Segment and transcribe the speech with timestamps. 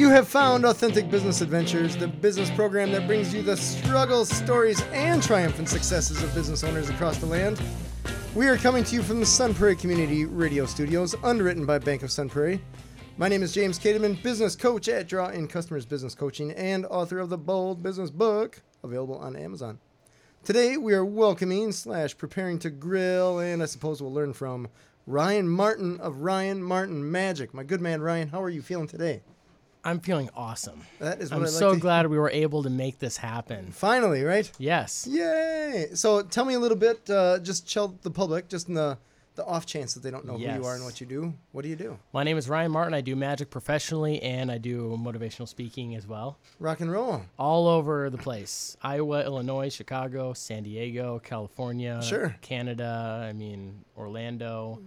[0.00, 4.80] You have found Authentic Business Adventures, the business program that brings you the struggles, stories,
[4.94, 7.60] and triumphant successes of business owners across the land.
[8.34, 12.02] We are coming to you from the Sun Prairie Community Radio Studios, underwritten by Bank
[12.02, 12.62] of Sun Prairie.
[13.18, 17.18] My name is James Kademan, business coach at Draw In Customers Business Coaching and author
[17.18, 19.78] of the Bold Business Book, available on Amazon.
[20.44, 24.66] Today we are welcoming slash preparing to grill, and I suppose we'll learn from
[25.06, 27.52] Ryan Martin of Ryan Martin Magic.
[27.52, 29.20] My good man Ryan, how are you feeling today?
[29.84, 30.82] I'm feeling awesome.
[30.98, 33.16] That is what I'm I like so to- glad we were able to make this
[33.16, 33.72] happen.
[33.72, 34.50] Finally, right?
[34.58, 35.06] Yes.
[35.10, 35.88] Yay!
[35.94, 38.98] So tell me a little bit, uh, just tell the public, just in the,
[39.36, 41.32] the off chance that they don't know who you are and what you do.
[41.52, 41.98] What do you do?
[42.12, 42.92] My name is Ryan Martin.
[42.92, 46.36] I do magic professionally and I do motivational speaking as well.
[46.58, 47.22] Rock and roll.
[47.38, 52.36] All over the place Iowa, Illinois, Chicago, San Diego, California, Sure.
[52.42, 54.80] Canada, I mean, Orlando,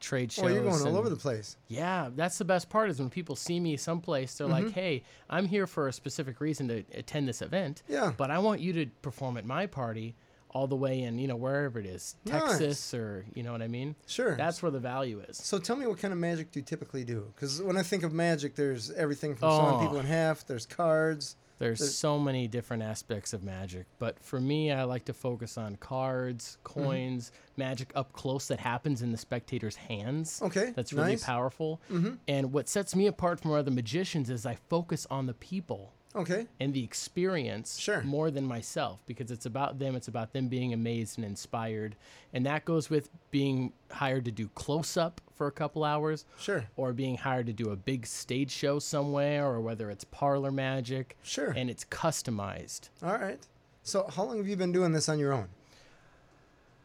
[0.00, 0.44] trade shows.
[0.44, 1.56] Oh, you're going all over the place.
[1.68, 4.72] Yeah, that's the best part is when people see me someplace, they're like, Mm-hmm.
[4.72, 7.82] hey, I'm here for a specific reason to attend this event.
[7.88, 8.12] Yeah.
[8.16, 10.14] But I want you to perform at my party
[10.50, 12.40] all the way in, you know, wherever it is, Nice.
[12.42, 13.94] Texas or, you know what I mean?
[14.06, 14.34] Sure.
[14.36, 15.36] That's where the value is.
[15.36, 17.30] so tell me what kind of magic do you typically do?
[17.34, 19.80] Because when I think of magic, there's everything from sawing Oh.
[19.80, 20.46] people in half.
[20.46, 21.36] There's cards.
[21.58, 25.58] There's There's- so many different aspects of magic, but for me, I like to focus
[25.58, 26.80] on cards, Mm-hmm.
[26.84, 30.40] coins, magic up close that happens in the spectator's hands.
[30.42, 31.24] Okay, That's really nice.
[31.24, 31.80] powerful.
[31.90, 32.14] Mm-hmm.
[32.28, 36.46] And what sets me apart from other magicians is I focus on the people Okay.
[36.58, 38.02] and the experience Sure.
[38.02, 39.94] more than myself because it's about them.
[39.94, 41.96] It's about them being amazed and inspired.
[42.32, 46.64] And that goes with being hired to do close up for a couple hours Sure.
[46.76, 51.16] or being hired to do a big stage show somewhere or whether it's parlor magic
[51.22, 51.50] Sure.
[51.50, 52.88] and it's customized.
[53.02, 53.38] All right.
[53.82, 55.48] So how long have you been doing this on your own?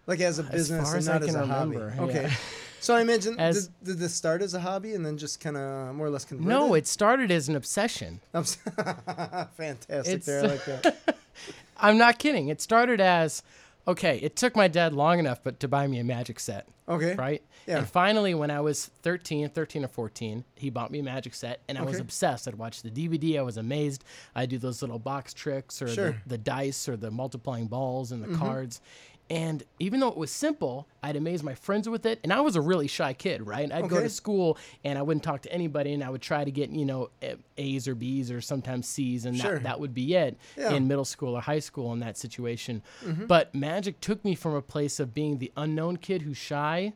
[0.06, 1.78] Like as a business and as I not as can a hobby.
[1.78, 2.32] remember, Okay.
[2.84, 5.56] So I imagine As- did, did this start as a hobby and then just kind
[5.56, 6.50] of more or less converted?
[6.50, 8.20] No, it started as an obsession.
[8.34, 9.90] Fantastic.
[10.06, 11.16] It's- there, I like that.
[11.78, 12.50] I'm not kidding.
[12.50, 13.42] It started as
[13.88, 16.68] okay, it took my dad long enough but to buy me a magic set.
[16.88, 17.16] Okay.
[17.16, 17.42] right?
[17.66, 17.78] Yeah.
[17.78, 21.62] And finally, when I was 13, 13 or 14, he bought me a magic set,
[21.70, 22.46] and I was obsessed.
[22.46, 23.40] I'd watch the DVD.
[23.40, 24.04] I was amazed.
[24.36, 26.10] I'd do those little box tricks or Sure.
[26.12, 26.20] Mm-hmm.
[26.26, 28.82] the, the dice or the multiplying balls and the cards.
[29.30, 32.20] And even though it was simple, I'd amaze my friends with it.
[32.24, 33.72] And I was a really shy kid, right?
[33.72, 36.52] I'd go to school and I wouldn't talk to anybody, and I would try to
[36.52, 37.10] get, you know,
[37.58, 39.54] A's or B's or sometimes C's, and Sure.
[39.56, 40.66] that, that would be it Yeah.
[40.66, 40.76] Mm-hmm.
[40.76, 42.84] in middle school or high school in that situation.
[43.28, 46.94] But magic took me from a place of being the unknown kid who's shy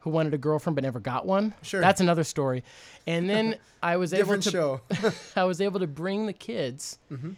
[0.00, 1.54] who wanted a girlfriend but never got one.
[1.62, 1.80] Sure.
[1.80, 2.62] That's another story.
[3.06, 4.80] And then I was able to show.
[5.36, 7.30] I was able to bring the kids Mm-hmm.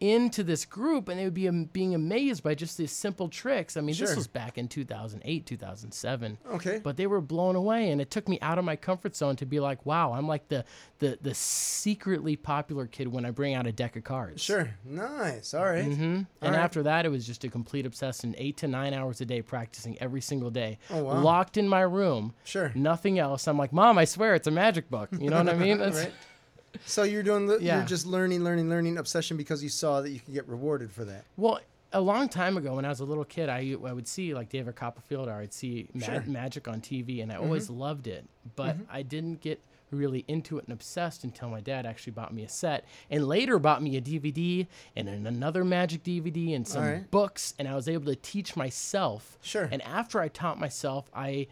[0.00, 3.76] Into this group and they would be being amazed by just these simple tricks.
[3.76, 4.06] I mean, Sure.
[4.06, 6.38] this was back in 2008, 2007.
[6.52, 6.80] Okay.
[6.82, 9.44] But they were blown away and it took me out of my comfort zone to
[9.46, 10.64] be like, wow, I'm like the
[11.00, 14.42] the the secretly popular kid when I bring out a deck of cards.
[14.42, 14.70] Sure.
[14.84, 15.52] Nice.
[15.54, 15.84] All right.
[15.84, 16.58] hmm And All right.
[16.58, 18.34] after that, it was just a complete obsession.
[18.38, 20.78] Eight to nine hours a day practicing every single day.
[20.90, 21.20] Oh, wow.
[21.20, 22.32] Locked in my room.
[22.44, 22.72] Sure.
[22.74, 23.46] Nothing else.
[23.46, 25.10] I'm like, Mom, I swear it's a magic book.
[25.18, 25.78] You know what I mean?
[25.78, 26.12] That's, Right.
[26.86, 27.78] So you're doing the Yeah.
[27.78, 31.04] you're just learning, learning, learning obsession because you saw that you could get rewarded for
[31.04, 31.24] that.
[31.36, 31.60] Well,
[31.92, 34.48] a long time ago, when I was a little kid, I, I would see like
[34.48, 36.14] David Copperfield or I'd see ma- Sure.
[36.16, 36.32] Mm-hmm.
[36.32, 38.24] magic on TV, and I always loved it.
[38.54, 39.60] But I didn't get
[39.90, 43.58] really into it and obsessed until my dad actually bought me a set and later
[43.58, 47.10] bought me a DVD and then another magic DVD and some Alright.
[47.10, 49.36] books and I was able to teach myself.
[49.42, 49.68] Sure.
[49.72, 51.48] And after I taught myself, I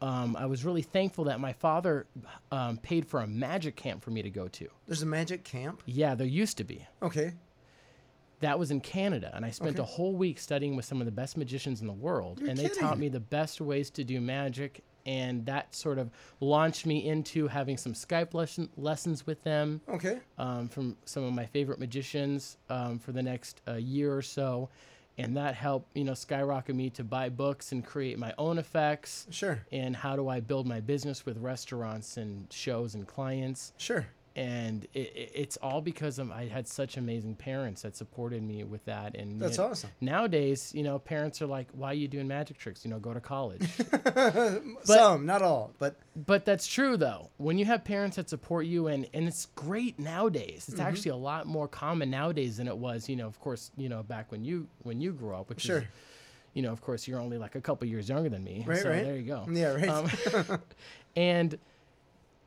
[0.00, 2.06] um, I was really thankful that my father
[2.50, 4.68] um, paid for a magic camp for me to go to.
[4.86, 5.82] There's a magic camp.
[5.86, 6.86] Yeah, there used to be.
[7.02, 7.34] Okay.
[8.40, 9.82] That was in Canada, and I spent Okay.
[9.82, 12.58] a whole week studying with some of the best magicians in the world, You're and
[12.58, 16.10] they taught me the best ways to do magic, and that sort of
[16.40, 20.20] launched me into having some Skype lesson, lessons with them Okay.
[20.38, 24.70] um, from some of my favorite magicians um, for the next uh, year or so,
[25.20, 29.26] and that helped you know skyrocket me to buy books and create my own effects.
[29.30, 29.64] Sure.
[29.72, 33.72] And how do I build my business with restaurants and shows and clients?
[33.78, 34.06] Sure.
[34.40, 38.64] And it, it, it's all because of I had such amazing parents that supported me
[38.64, 39.14] with that.
[39.14, 39.90] And That's awesome.
[40.00, 42.82] Nowadays, you know, parents are like, "Why are you doing magic tricks?
[42.82, 43.68] You know, go to college."
[44.84, 47.28] Some, not all, but but that's true though.
[47.36, 50.62] When you have parents that support you, and and it's great nowadays.
[50.62, 50.72] Mm-hmm.
[50.72, 53.10] It's actually a lot more common nowadays than it was.
[53.10, 55.78] You know, of course, you know, back when you when you grew up, which Sure.
[55.80, 55.84] is,
[56.54, 58.64] you know, of course, you're only like a couple years younger than me.
[58.66, 59.04] Right, so right.
[59.04, 59.46] There you go.
[59.50, 59.88] yeah, right.
[59.90, 60.62] Um,
[61.14, 61.58] and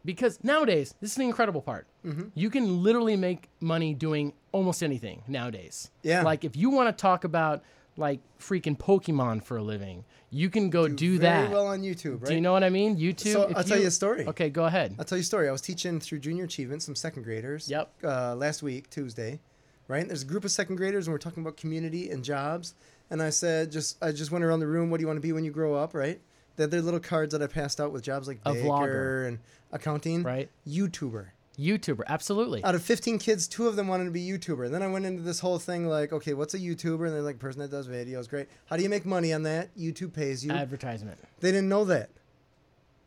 [0.06, 1.88] because nowadays, this is the incredible part.
[2.36, 5.90] You can literally make money doing almost anything nowadays.
[6.02, 6.24] Yeah.
[6.24, 7.64] Like if you want to talk about
[7.98, 10.04] like freaking Pokemon for a living.
[10.30, 11.52] You can go do, very that.
[11.52, 12.30] well on YouTube, right?
[12.30, 14.26] Do you know what i mean youtube so, i'll tell you a story.
[14.28, 14.96] Okay, go ahead.
[14.98, 15.48] I'll tell you a story.
[15.48, 17.70] I was teaching through Junior Achievement some second graders.
[17.70, 17.92] Yep.
[18.04, 19.40] Uh, last week, Tuesday,
[19.88, 20.08] right?
[20.08, 22.74] There's a group of second graders, and we're talking about community and jobs.
[23.10, 24.90] And I said, just I just went around the room.
[24.90, 26.20] What do you want to be when you grow up, right?
[26.56, 29.28] They had their little cards that I passed out with jobs like A baker vlogger.
[29.28, 29.40] and
[29.72, 30.24] accounting.
[30.24, 30.50] Right.
[30.68, 31.28] YouTuber.
[31.58, 32.64] YouTuber, absolutely.
[32.64, 34.66] Out of 15 kids, two of them wanted to be YouTuber.
[34.66, 37.06] And Then I went into this whole thing like, okay, what's a YouTuber?
[37.06, 38.28] And they're like, person that does videos.
[38.28, 38.48] Great.
[38.66, 39.76] How do you make money on that?
[39.78, 40.52] YouTube pays you.
[40.52, 41.18] Advertisement.
[41.42, 42.10] They didn't know that.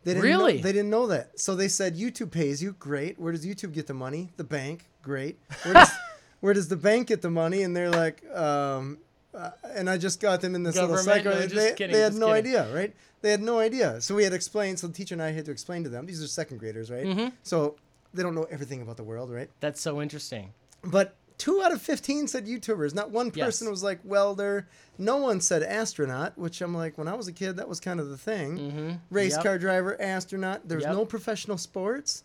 [0.04, 0.56] They didn't Really?
[0.58, 1.40] Know, they didn't know that.
[1.40, 2.72] So they said YouTube pays you.
[2.78, 3.18] Great.
[3.18, 4.30] Where does YouTube get the money?
[4.36, 4.86] The bank.
[5.02, 5.40] Great.
[5.64, 5.90] Where does,
[6.40, 7.62] where does the bank get the money?
[7.62, 8.98] And they're like, um,
[9.36, 11.24] uh, and I just got them in this little Government?
[11.24, 11.32] cycle.
[11.40, 12.38] No, they, kidding, they had no kidding.
[12.56, 12.94] idea, right?
[13.22, 14.00] They had no idea.
[14.00, 14.78] So we had explained.
[14.78, 16.06] So the teacher and I had to explain to them.
[16.06, 17.04] These are second graders, right?
[17.06, 17.32] Mhm.
[17.42, 17.76] So
[18.14, 19.50] they don't know everything about the world, right?
[19.60, 20.52] That's so interesting.
[20.82, 22.94] But two out of 15 said YouTubers.
[22.94, 23.44] Not one Yes.
[23.46, 24.66] person was like welder.
[24.96, 28.00] No one said astronaut, which I'm like, when I was a kid, that was kind
[28.00, 28.58] of the thing.
[28.58, 28.90] Mm-hmm.
[29.10, 29.42] Race Yep.
[29.42, 30.66] car driver, astronaut.
[30.68, 30.94] There was Yep.
[30.94, 32.24] no professional sports.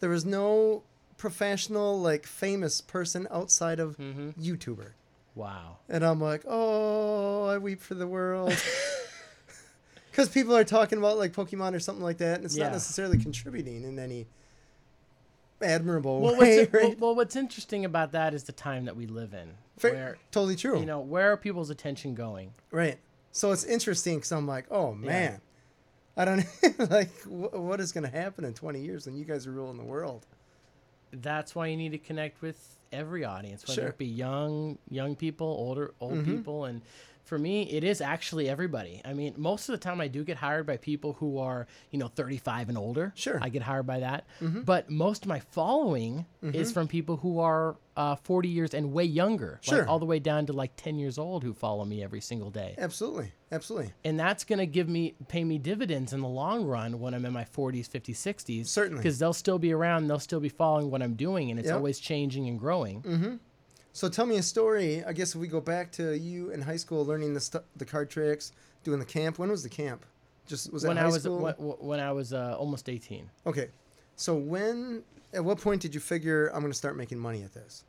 [0.00, 0.84] There was no
[1.18, 4.34] professional, like, famous person outside of Mhm.
[4.38, 4.90] YouTuber.
[5.36, 5.76] Wow.
[5.88, 8.52] And I'm like, oh, I weep for the world.
[10.10, 12.64] Because people are talking about, like, Pokemon or something like that, and it's Yeah.
[12.64, 14.26] not necessarily contributing in any
[15.60, 16.82] admirable Well, way, what's, right?
[16.84, 20.18] well, well, what's interesting about that is the time that we live in, Fair- where
[20.30, 20.78] totally true.
[20.80, 22.52] you know where are people's attention going?
[22.70, 22.98] Right.
[23.32, 25.40] So it's interesting because I'm like, oh man,
[26.16, 26.46] I don't
[26.90, 29.76] like wh- what is going to happen in 20 years when you guys are ruling
[29.76, 30.26] the world.
[31.12, 33.88] That's why you need to connect with every audience, whether Sure.
[33.90, 36.24] it be young, young people, older, old Mhm.
[36.24, 36.82] people, and
[37.26, 39.02] for me, it is actually everybody.
[39.04, 41.98] I mean, most of the time, I do get hired by people who are, you
[41.98, 43.12] know, 35 and older.
[43.16, 43.38] Sure.
[43.42, 44.24] I get hired by that.
[44.40, 44.64] Mhm.
[44.64, 46.74] But most of my following is Mhm.
[46.74, 49.78] from people who are uh, 40 years and way younger, Sure.
[49.78, 52.50] like all the way down to like 10 years old, who follow me every single
[52.50, 52.74] day.
[52.76, 57.00] Absolutely, absolutely, and that's going to give me pay me dividends in the long run
[57.00, 58.68] when I'm in my 40s, 50s, 60s.
[58.68, 58.98] Certainly.
[59.02, 61.76] because they'll still be around, they'll still be following what I'm doing, and it's Yep.
[61.76, 63.00] always changing and growing.
[63.00, 63.36] Mm-hmm.
[63.96, 65.02] So tell me a story.
[65.06, 67.86] I guess if we go back to you in high school, learning the stu- the
[67.86, 68.52] card tricks,
[68.84, 69.38] doing the camp.
[69.38, 70.04] When was the camp?
[70.46, 71.38] Just was that when high I was school?
[71.38, 73.30] when, when I was uh, almost 18.
[73.46, 73.70] Okay.
[74.14, 75.02] So when
[75.32, 77.84] at what point did you figure I'm going to start making money at this?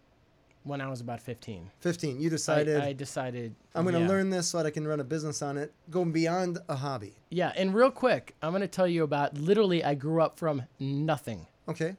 [0.63, 2.21] When I was about 15, 15.
[2.21, 4.07] You I, decided I decided I'm going to yeah.
[4.07, 7.17] learn this so that I can run a business on it, go beyond a hobby.
[7.31, 9.83] Yeah, and real quick, I'm going to tell you about literally.
[9.83, 11.47] I grew up from nothing.
[11.67, 11.97] Okay.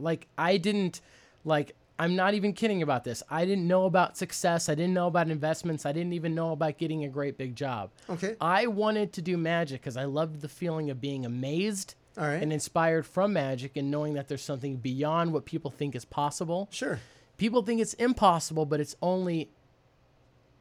[0.00, 1.00] Like I didn't
[1.44, 3.22] like I'm not even kidding about this.
[3.30, 4.68] I didn't know about success.
[4.68, 5.86] I didn't know about investments.
[5.86, 7.90] I didn't even know about getting a great big job.
[8.10, 8.34] Okay.
[8.40, 12.42] I wanted to do magic because I loved the feeling of being amazed right.
[12.42, 16.68] and inspired from magic and knowing that there's something beyond what people think is possible.
[16.72, 16.98] sure.
[17.36, 19.50] People think it's impossible, but it's only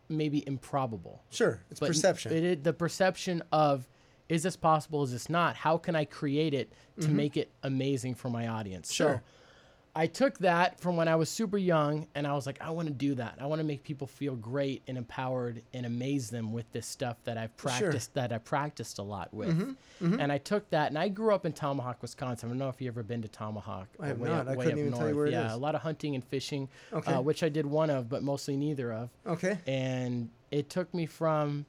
[0.10, 1.22] maybe improbable.
[1.30, 1.62] Sure.
[1.70, 2.34] It's But perception.
[2.34, 3.88] It, is the perception of
[4.30, 5.04] is this possible?
[5.04, 5.56] Is this not?
[5.56, 6.72] How can I create it
[7.02, 8.92] to make it amazing for my audience?
[8.92, 9.04] Mm-hmm.
[9.04, 9.24] Sure.
[9.24, 9.43] So
[9.96, 12.88] I took that from when I was super young and I was like, I want
[12.88, 13.36] to do that.
[13.40, 17.18] I want to make people feel great and empowered and amaze them with this stuff
[17.26, 17.70] that I've Sure.
[17.70, 17.80] Mm-hmm.
[17.84, 19.76] practiced that I practiced a lot with.
[20.02, 22.50] And I took that and I grew up in Tomahawk, Wisconsin.
[22.50, 23.88] I don't know if you've ever been to Tomahawk.
[24.00, 24.48] I have not.
[24.48, 27.14] I couldn't even tell you where it yeah, a lot of hunting and fishing, Okay.
[27.14, 29.60] uh, which I did one of, but mostly neither of okay.
[29.68, 31.66] and it took me from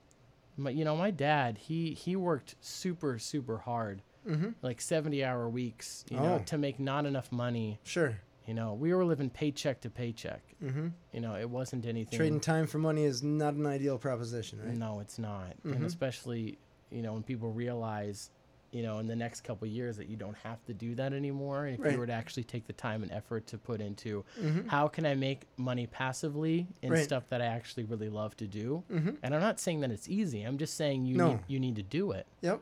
[0.56, 4.50] my, you know my dad he he worked super super hard Mm-hmm.
[4.62, 6.42] like 70 hour weeks you know Oh.
[6.46, 8.16] to make not enough money Sure.
[8.46, 10.88] you know we were living paycheck to paycheck Mm-hmm.
[11.12, 14.76] you know it wasn't anything Trading time for money is not an ideal proposition, right?
[14.76, 15.76] no it's not Mhm.
[15.76, 16.58] and especially
[16.90, 18.30] you know when people realize
[18.72, 21.66] you know in the next couple years that you don't have to do that anymore
[21.66, 21.92] and if Right.
[21.92, 24.68] you were to actually take the time and effort to put into Mm-hmm.
[24.68, 27.04] how can i make money passively in Right.
[27.04, 29.10] stuff that i actually really love to do Mm-hmm.
[29.22, 30.42] And I'm not saying that it's easy.
[30.42, 31.28] I'm just saying you No.
[31.32, 32.26] need, you need to do it.
[32.40, 32.60] Yep.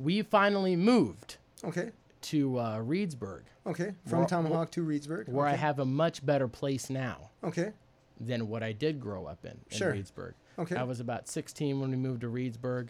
[0.00, 1.90] We finally moved Okay.
[2.22, 3.94] to uh, Reedsburg, Okay.
[4.06, 5.28] From Where- Tomahawk to Reedsburg.
[5.28, 7.72] where I have a much better place now Okay.
[8.18, 9.92] than what I did grow up in in Sure.
[9.92, 10.32] Reedsburg.
[10.58, 10.76] Okay.
[10.76, 12.88] I was about 16 when we moved to Reedsburg.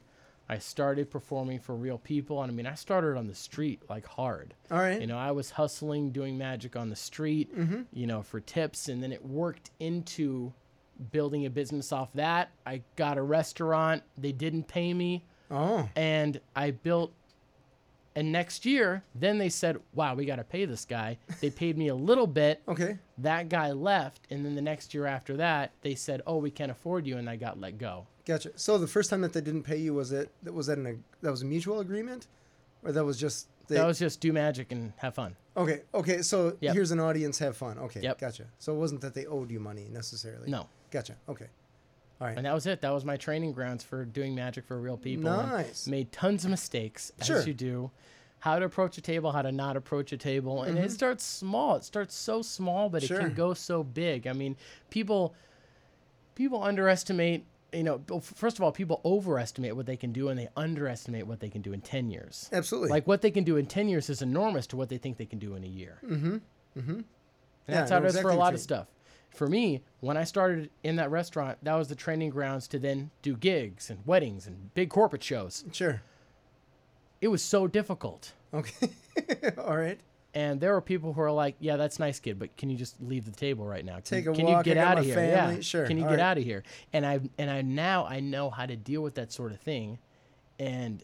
[0.48, 4.04] I started performing for real people, and I mean, I started on the street like
[4.06, 4.54] hard.
[4.70, 5.00] All right.
[5.00, 7.82] You know, I was hustling, doing magic on the street, Mm-hmm.
[7.92, 10.52] you know, for tips, and then it worked into
[11.12, 12.50] building a business off that.
[12.66, 14.02] I got a restaurant.
[14.18, 15.24] They didn't pay me.
[15.50, 15.88] Oh.
[15.96, 17.12] and I built.
[18.16, 21.78] And next year, then they said, "Wow, we got to pay this guy." They paid
[21.78, 22.60] me a little bit.
[22.68, 22.98] Okay.
[23.18, 26.72] That guy left, and then the next year after that, they said, "Oh, we can't
[26.72, 28.06] afford you," and I got let go.
[28.26, 28.50] Gotcha.
[28.56, 30.86] So the first time that they didn't pay you was it that was that an
[30.88, 32.26] ag- that was a mutual agreement,
[32.82, 35.36] or that was just they, that was just do magic and have fun.
[35.56, 35.82] okay.
[35.94, 36.22] Okay.
[36.22, 36.74] So Yep.
[36.74, 37.38] here's an audience.
[37.38, 37.78] Have fun.
[37.78, 38.00] Okay.
[38.00, 38.18] Yep.
[38.18, 38.44] Gotcha.
[38.58, 40.50] So it wasn't that they owed you money necessarily.
[40.50, 41.14] No, Gotcha.
[41.28, 41.46] Okay.
[42.20, 42.36] All right.
[42.36, 42.80] And that was it.
[42.82, 45.30] That was my training grounds for doing magic for real people.
[45.30, 45.86] and Nice.
[45.86, 47.38] Made tons of mistakes, Sure.
[47.38, 47.90] as you do.
[48.40, 50.62] How to approach a table, how to not approach a table.
[50.62, 51.76] And it starts small.
[51.76, 53.22] It starts so small, but it Mm-hmm.
[53.26, 54.26] Can go so big.
[54.26, 54.56] I mean,
[54.90, 55.34] people
[56.34, 60.48] people underestimate, you know, first of all, people overestimate what they can do and they
[60.56, 62.48] underestimate what they can do in 10 years.
[62.52, 62.88] Absolutely.
[62.88, 65.26] Like what they can do in 10 years is enormous to what they think they
[65.26, 65.98] can do in a year.
[66.04, 66.36] Mm-hmm.
[66.78, 66.90] Mm-hmm.
[66.90, 67.04] And
[67.68, 68.86] Yeah, that's how it is for a lot of stuff.
[69.30, 73.10] For me, when I started in that restaurant, that was the training grounds to then
[73.22, 75.64] do gigs and weddings and big corporate shows.
[75.72, 76.02] sure.
[77.20, 78.32] It was so difficult.
[78.54, 78.88] Okay.
[79.58, 80.00] All right.
[80.32, 83.00] And there were people who are like, "Yeah, that's nice, kid, but can you just
[83.02, 83.94] leave the table right now?
[83.96, 85.14] Can, Take a can walk, you get out of here?
[85.16, 86.24] family." Yeah, Sure, Can you all get right.
[86.24, 89.32] out of here?" And I and I now I know how to deal with that
[89.32, 89.98] sort of thing,
[90.58, 91.02] and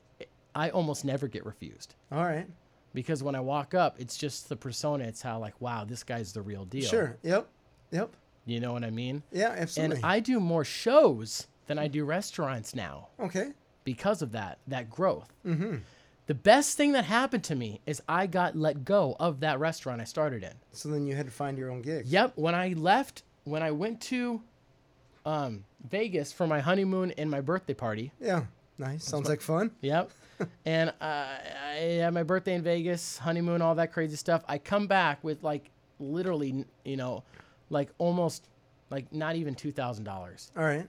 [0.55, 2.47] I almost never get refused All right.
[2.95, 5.05] because when I walk up, it's just the persona.
[5.05, 7.17] It's how like, "Wow, this guy's the real deal." Sure.
[7.25, 7.49] Yep.
[7.91, 8.11] Yep.
[8.45, 9.23] You know what I mean?
[9.33, 9.97] Yeah, absolutely.
[9.97, 13.53] And I do more shows than I do restaurants now okay.
[13.85, 15.33] because of that that growth.
[15.45, 15.77] Mm-hmm.
[16.27, 20.01] The best thing that happened to me is I got let go of that restaurant
[20.01, 20.55] I started in.
[20.73, 22.11] So then you had to find your own gigs.
[22.11, 22.33] Yep.
[22.35, 24.43] When I left, when I went to
[25.25, 28.13] um, Vegas for my honeymoon and my birthday party.
[28.21, 28.45] Yeah.
[28.79, 29.05] Nice.
[29.05, 29.71] Sounds like fun.
[29.81, 30.11] Yep.
[30.67, 31.27] and uh,
[31.71, 34.45] I had my birthday in Vegas, honeymoon, all that crazy stuff.
[34.49, 37.23] I come back with like literally, you know,
[37.71, 38.49] like almost
[38.91, 40.51] like not even two thousand dollars.
[40.57, 40.87] All right.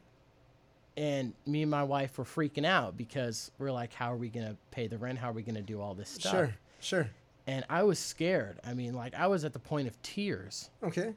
[0.95, 4.57] And me and my wife were freaking out because we're like, how are we gonna
[4.71, 5.19] pay the rent?
[5.19, 6.31] How are we gonna do all this stuff?
[6.31, 6.53] Sure.
[6.79, 7.09] Sure.
[7.45, 8.59] And I was scared.
[8.65, 10.69] I mean, like I was at the point of tears.
[10.83, 11.13] Okay.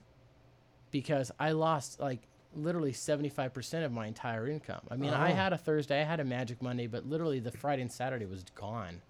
[0.91, 2.19] because I lost like
[2.57, 4.81] literally 75% of my entire income.
[4.91, 5.35] I mean, I Oh.
[5.37, 8.43] had a Thursday, I had a Magic Monday, but literally the Friday and Saturday was
[8.57, 9.01] gone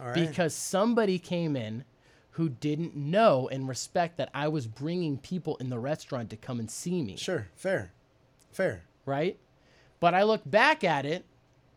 [0.00, 0.14] All right.
[0.28, 1.84] because somebody came in
[2.38, 6.58] who didn't know and respect that I was bringing people in the restaurant to come
[6.60, 7.48] and see me, sure.
[7.56, 7.90] Fair.
[8.52, 8.82] Fair.
[9.04, 9.36] right?
[10.00, 11.24] But I look back at it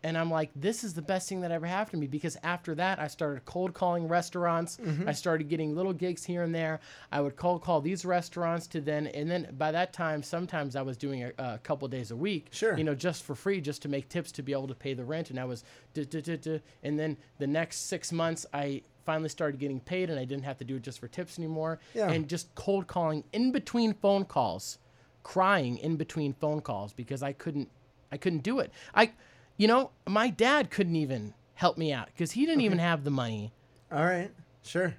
[0.03, 2.74] and I'm like, this is the best thing that ever happened to me because after
[2.75, 4.77] that, I started cold calling restaurants.
[4.77, 5.08] Mm-hmm.
[5.10, 6.80] I started getting little gigs here and there.
[7.12, 10.82] I would cold call these restaurants to then, and then by that time, sometimes I
[10.84, 12.75] was doing a, a couple days a week, Sure.
[12.77, 15.06] you know, just for free, just to make tips to be able to pay the
[15.06, 15.30] rent.
[15.32, 15.63] And I was,
[15.96, 20.58] and then the next six months, I finally started getting paid and I didn't have
[20.58, 21.79] to do it just for tips anymore.
[21.93, 22.10] Yeah.
[22.10, 24.77] And just cold calling in between phone calls,
[25.24, 27.70] crying in between phone calls because I couldn't,
[28.12, 28.72] I couldn't do it.
[28.93, 29.12] I,
[29.58, 33.12] you know, my dad couldn't even help me out because he didn't even have the
[33.12, 33.53] money.
[33.91, 34.31] All right.
[34.63, 34.96] Sure.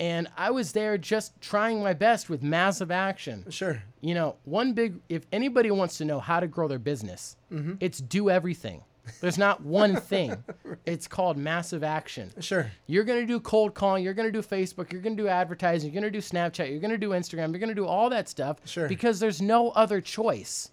[0.00, 3.44] And I was there just trying my best with massive action.
[3.50, 3.82] Sure.
[4.00, 7.74] You know, one big, if anybody wants to know how to grow their business, mm-hmm.
[7.80, 8.82] it's do everything.
[9.20, 10.42] There's not one thing.
[10.86, 12.30] It's called massive action.
[12.40, 12.70] Sure.
[12.86, 15.28] You're going to do cold calling, you're going to do Facebook, you're going to do
[15.28, 17.86] advertising, you're going to do Snapchat, you're going to do Instagram, you're going to do
[17.86, 18.88] all that stuff Sure.
[18.88, 20.70] because there's no other choice.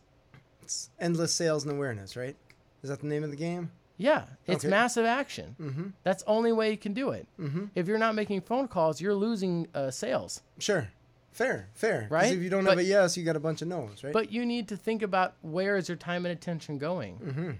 [0.62, 2.36] It's endless sales and awareness, right?
[2.82, 3.72] Is that the name of the game?
[3.98, 4.70] Yeah, it's Okay.
[4.72, 5.56] massive action.
[5.62, 5.88] Mm-hmm.
[6.04, 7.28] That's the only way you can do it.
[7.40, 7.66] Mm-hmm.
[7.76, 10.42] If you're not making phone calls, you're losing uh, sales.
[10.60, 10.90] Sure.
[11.32, 11.68] Fair.
[11.74, 12.08] fair.
[12.10, 12.32] Right?
[12.32, 14.14] If you don't have a yes, you got a bunch of no's, right?
[14.14, 17.52] But you need to think about where is your time and attention going, mm-hmm.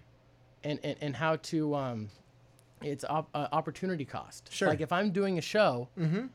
[0.66, 2.10] And, and and how to um,
[2.82, 4.52] it's op- uh, opportunity cost.
[4.52, 4.68] Sure.
[4.68, 6.26] Like if I'm doing a show, mm-hmm.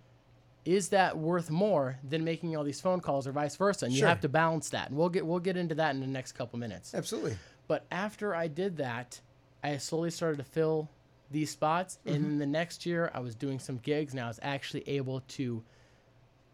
[0.64, 3.84] is that worth more than making all these phone calls or vice versa?
[3.86, 4.88] And you have to balance that.
[4.88, 6.94] And we'll get we'll get into that in the next couple minutes.
[6.94, 7.36] Absolutely.
[7.68, 9.20] But after I did that,
[9.62, 10.88] I slowly started to fill
[11.30, 11.98] these spots.
[12.06, 12.24] And Mm-hmm.
[12.30, 15.62] then the next year, I was doing some gigs, and I was actually able to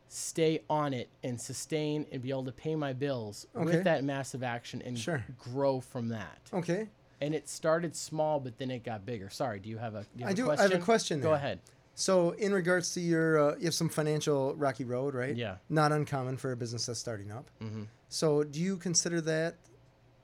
[0.09, 3.65] stay on it and sustain and be able to pay my bills Okay.
[3.65, 5.25] with that massive action and Sure.
[5.39, 6.39] grow from that.
[6.53, 6.89] Okay.
[7.21, 9.31] And it started small, but then it got bigger.
[9.31, 10.71] Sorry, do you have a, do you have I a do- I question?
[10.73, 11.37] have a question Go there.
[11.37, 11.61] ahead.
[11.99, 15.35] So, in regards to your, uh, you have some financial rocky road, right?
[15.35, 15.57] Yeah.
[15.71, 17.49] Not uncommon for a business that's starting up.
[17.63, 17.85] Mm-hmm.
[18.11, 19.55] So, do you consider that?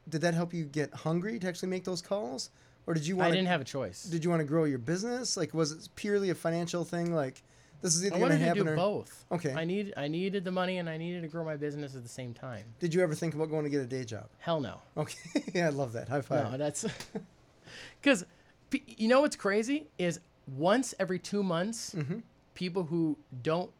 [0.08, 2.50] Did that help you get hungry to actually make those calls,
[2.86, 4.02] or did you I didn't have a choice.
[4.04, 5.36] Did you want to grow your business?
[5.36, 7.14] Like, was it purely a financial thing?
[7.14, 7.42] Like,
[7.82, 9.24] this is either I wanted to do or both.
[9.30, 9.52] Okay.
[9.52, 12.08] I need I needed the money and I needed to grow my business at the
[12.08, 12.64] same time.
[12.80, 14.28] did you ever think about going to get a day job?
[14.38, 14.80] Hell no.
[14.96, 15.18] Okay,
[15.54, 16.08] yeah, I love that.
[16.08, 16.50] High five.
[16.52, 16.86] No, that's
[18.00, 18.24] because
[18.86, 22.20] you know what's crazy is once every two months, Mm-hmm.
[22.54, 23.70] people who don't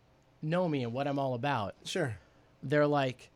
[0.43, 2.17] know me and what I'm all about, Sure.
[2.63, 3.31] they're like,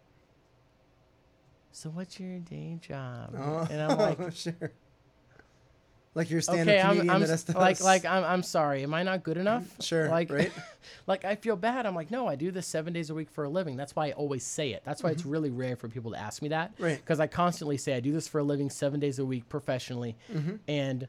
[1.73, 4.73] "So what's your day job?" Oh, And I'm like, sure.
[6.16, 8.42] Like you're a stand-up "Okay, I'm, comedian I'm that has to like like I'm I'm
[8.42, 8.82] sorry.
[8.82, 10.50] Am I not good enough?" Sure, Like right?
[11.06, 11.85] like I feel bad.
[11.85, 14.06] I'm like, "No, I do this 7 days a week for a living." That's why
[14.08, 14.82] I always say it.
[14.85, 16.73] That's why it's really rare for people to ask me that.
[16.75, 16.85] Mm-hmm.
[16.85, 17.04] Right.
[17.04, 20.16] Cuz I constantly say I do this for a living 7 days a week professionally.
[20.32, 20.56] Mm-hmm.
[20.66, 21.06] And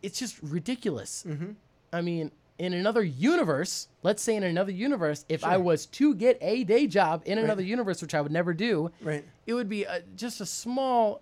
[0.00, 1.24] it's just ridiculous.
[1.26, 1.50] Mm-hmm.
[1.92, 6.38] I mean, in another universe, let's say in another universe, if I was to get
[6.40, 9.24] a day job in another universe, which I would never do, Right.
[9.46, 11.20] it would be a, just a small.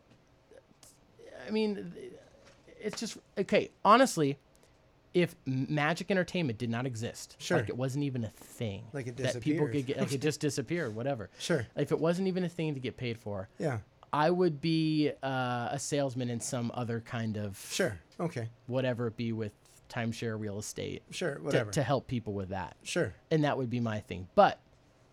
[1.46, 1.92] I mean,
[2.84, 3.70] it's just okay.
[3.84, 4.38] Honestly,
[5.12, 7.58] if Magic Entertainment did not exist, Sure.
[7.58, 9.72] like it wasn't even a thing, Like it that people disappeared.
[9.72, 11.30] could get, like it just disappeared, whatever.
[11.38, 11.66] Sure.
[11.76, 13.78] If it wasn't even a thing to get paid for, Yeah.
[14.12, 17.98] I would be uh, a salesman in some other kind of Sure.
[18.20, 18.48] Okay.
[18.66, 19.52] whatever it be with
[19.88, 21.36] timeshare real estate Sure.
[21.36, 21.70] to, Whatever.
[21.72, 23.12] to help people with that Sure.
[23.30, 24.26] and that would be my thing.
[24.34, 24.58] But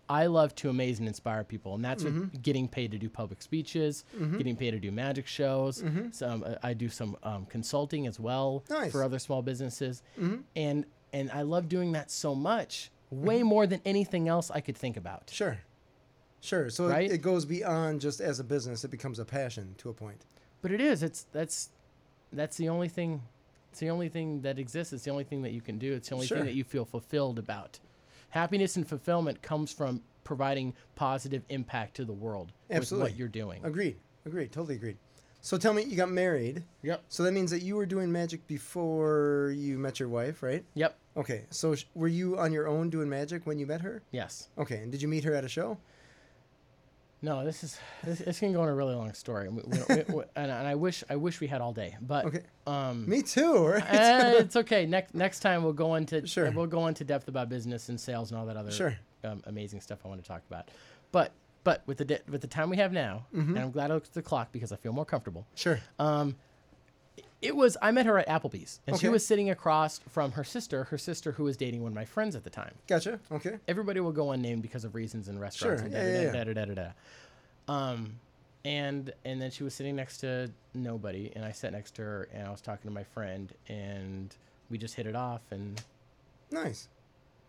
[0.08, 2.20] I love to amaze and inspire people, and that's Mm-hmm.
[2.22, 4.04] what getting paid to do public speeches,
[4.36, 5.82] getting paid to do magic shows.
[6.10, 8.72] Some uh, I do some um, consulting as well Mm-hmm.
[8.74, 8.82] Nice.
[8.82, 8.90] Mm-hmm.
[8.98, 10.02] for other small businesses,
[10.56, 14.76] and and I love doing that so much, way more than anything else I could
[14.76, 15.30] think about.
[15.30, 15.58] Sure.
[16.40, 16.68] Sure.
[16.70, 17.10] So Right?
[17.10, 18.82] it, it goes beyond just as a business.
[18.84, 20.22] It becomes a passion to a point.
[20.60, 21.02] But it is.
[21.02, 21.70] It's that's
[22.32, 23.22] that's the only thing.
[23.70, 24.92] It's the only thing that exists.
[24.92, 25.94] It's the only thing that you can do.
[25.94, 26.38] It's the only Sure.
[26.38, 27.78] thing that you feel fulfilled about.
[28.32, 33.10] Happiness and fulfillment comes from providing positive impact to the world with Absolutely.
[33.10, 33.60] what you're doing.
[33.62, 33.96] Agreed.
[34.24, 34.52] Agreed.
[34.52, 34.96] Totally agreed.
[35.42, 36.62] So tell me, you got married.
[36.82, 37.02] Yep.
[37.08, 40.64] So that means that you were doing magic before you met your wife, right?
[40.74, 40.96] Yep.
[41.16, 41.44] Okay.
[41.50, 44.02] So sh- were you on your own doing magic when you met her?
[44.12, 44.48] Yes.
[44.56, 44.76] Okay.
[44.78, 45.78] And did you meet her at a show?
[47.22, 47.44] No.
[47.44, 49.78] This is this, this can go on a really long story, we, we,
[50.14, 52.40] we, and, and I wish I wish we had all day, but Okay.
[52.66, 53.66] um, Me too.
[53.66, 53.84] Right?
[53.88, 54.86] eh, it's okay.
[54.86, 56.50] Next next time we'll go into Sure.
[56.50, 58.96] we'll go into depth about business and sales and all that other Sure.
[59.24, 60.68] um, amazing stuff I want to talk about.
[61.12, 61.32] But
[61.64, 63.50] but with the di- with the time we have now, Mm-hmm.
[63.56, 65.46] and I'm glad I looked at the clock because I feel more comfortable.
[65.54, 65.78] Sure.
[66.00, 66.34] Um,
[67.42, 69.12] it was I met her at Applebee's, and she Okay.
[69.12, 72.34] was sitting across from her sister, her sister who was dating one of my friends
[72.36, 72.74] at the time.
[72.86, 73.18] Gotcha.
[73.30, 73.58] Okay.
[73.68, 75.82] Everybody will go unnamed because of reasons in restaurants.
[75.82, 76.82] Sure, and yeah, yeah, da- da- da- da- da-
[77.68, 77.72] da.
[77.74, 78.20] Um,
[78.64, 82.28] and and then she was sitting next to nobody, and I sat next to her,
[82.32, 84.34] and I was talking to my friend, and
[84.70, 85.82] we just hit it off, and
[86.50, 86.88] Nice.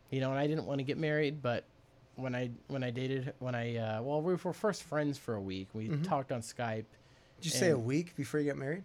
[0.10, 1.66] you know, and I didn't want to get married, but
[2.16, 5.42] when I when I dated when I uh, well we were first friends for a
[5.42, 5.68] week.
[5.74, 6.04] We Mm-hmm.
[6.04, 6.86] talked on Skype.
[7.38, 8.84] Did you say a And- week before you got married?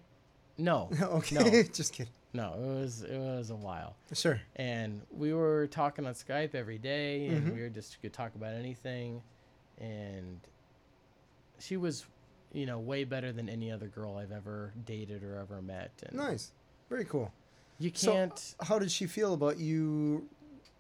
[0.58, 1.36] No, okay.
[1.36, 1.62] No.
[1.72, 2.12] Just kidding.
[2.34, 4.40] no, it was it was a while, Sure.
[4.56, 7.54] and we were talking on Skype every day, and Mhm.
[7.54, 9.22] we were just could talk about anything,
[9.78, 10.40] and
[11.59, 12.04] she was,
[12.52, 15.90] you know, way better than any other girl I've ever dated or ever met.
[16.06, 16.52] And Nice.
[16.88, 17.33] Very cool.
[17.78, 18.37] You can't.
[18.38, 20.28] So, How did she feel about you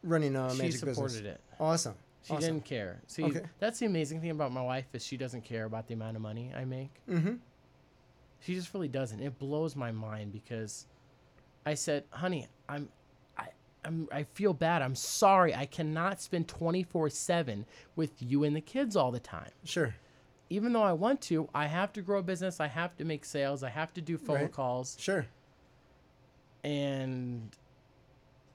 [0.02, 1.40] running a she supported it.
[1.58, 1.94] Awesome.
[2.22, 2.40] She awesome.
[2.54, 3.00] didn't care.
[3.06, 3.42] See, Okay.
[3.58, 6.22] that's the amazing thing about my wife is she doesn't care about the amount of
[6.22, 6.90] money I make.
[7.08, 7.36] Mm-hmm.
[8.40, 9.20] She just really doesn't.
[9.20, 10.86] It blows my mind because
[11.66, 12.88] I said, "Honey, I'm
[13.36, 13.48] I
[13.84, 14.80] I'm I feel bad.
[14.82, 15.54] I'm sorry.
[15.54, 17.64] I cannot spend 24/7
[17.96, 19.50] with you and the kids all the time.
[19.64, 19.94] Sure.
[20.50, 22.58] Even though I want to, I have to grow a business.
[22.58, 23.62] I have to make sales.
[23.62, 24.52] I have to do phone Right.
[24.52, 25.26] calls Sure.
[26.64, 27.50] and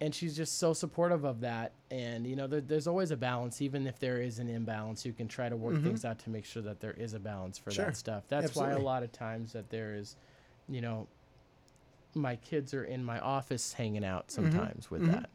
[0.04, 3.62] and she's just so supportive of that and you know there, there's always a balance
[3.62, 5.84] even if there is an imbalance you can try to work Mhm.
[5.84, 7.86] things out to make sure that there is a balance for Sure.
[7.86, 10.16] that stuff that's why a lot of times that there is
[10.68, 11.08] you know
[12.16, 15.12] my kids are in my office hanging out sometimes with Mhm.
[15.14, 15.30] that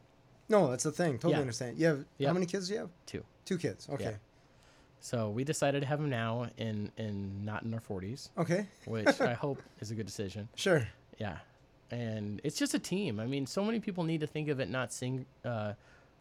[0.50, 1.14] No, that's the thing.
[1.18, 1.40] Totally Yeah.
[1.40, 1.78] understand.
[1.78, 2.28] You have Yep.
[2.28, 2.90] how many kids do you have?
[3.04, 3.22] Two.
[3.44, 3.88] Two kids.
[3.90, 4.16] Okay.
[5.00, 8.66] so we decided to have them now in in not in our 40s Okay.
[8.86, 10.88] which i hope is a good decision Sure.
[11.18, 11.38] Yeah,
[11.90, 13.18] and it's just a team.
[13.20, 15.74] I mean, so many people need to think of it not sing, uh,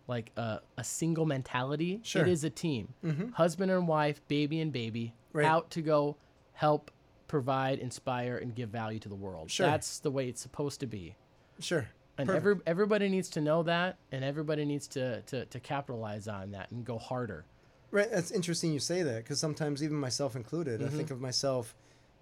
[0.07, 1.99] like uh, a single mentality.
[2.03, 2.21] Sure.
[2.21, 2.93] It is a team.
[3.03, 3.29] Mm-hmm.
[3.31, 5.45] Husband and wife, baby and baby, Right.
[5.45, 6.15] out to go
[6.53, 6.91] help,
[7.27, 9.51] provide, inspire, and give value to the world.
[9.51, 9.67] Sure.
[9.67, 11.15] That's the way it's supposed to be.
[11.59, 11.89] Sure.
[12.17, 12.41] And Perfect.
[12.45, 16.71] every everybody needs to know that, and everybody needs to, to, to capitalize on that
[16.71, 17.45] and go harder.
[17.91, 18.09] Right.
[18.09, 20.91] That's interesting you say that because sometimes, even myself included, I Mhm.
[20.97, 21.75] think of myself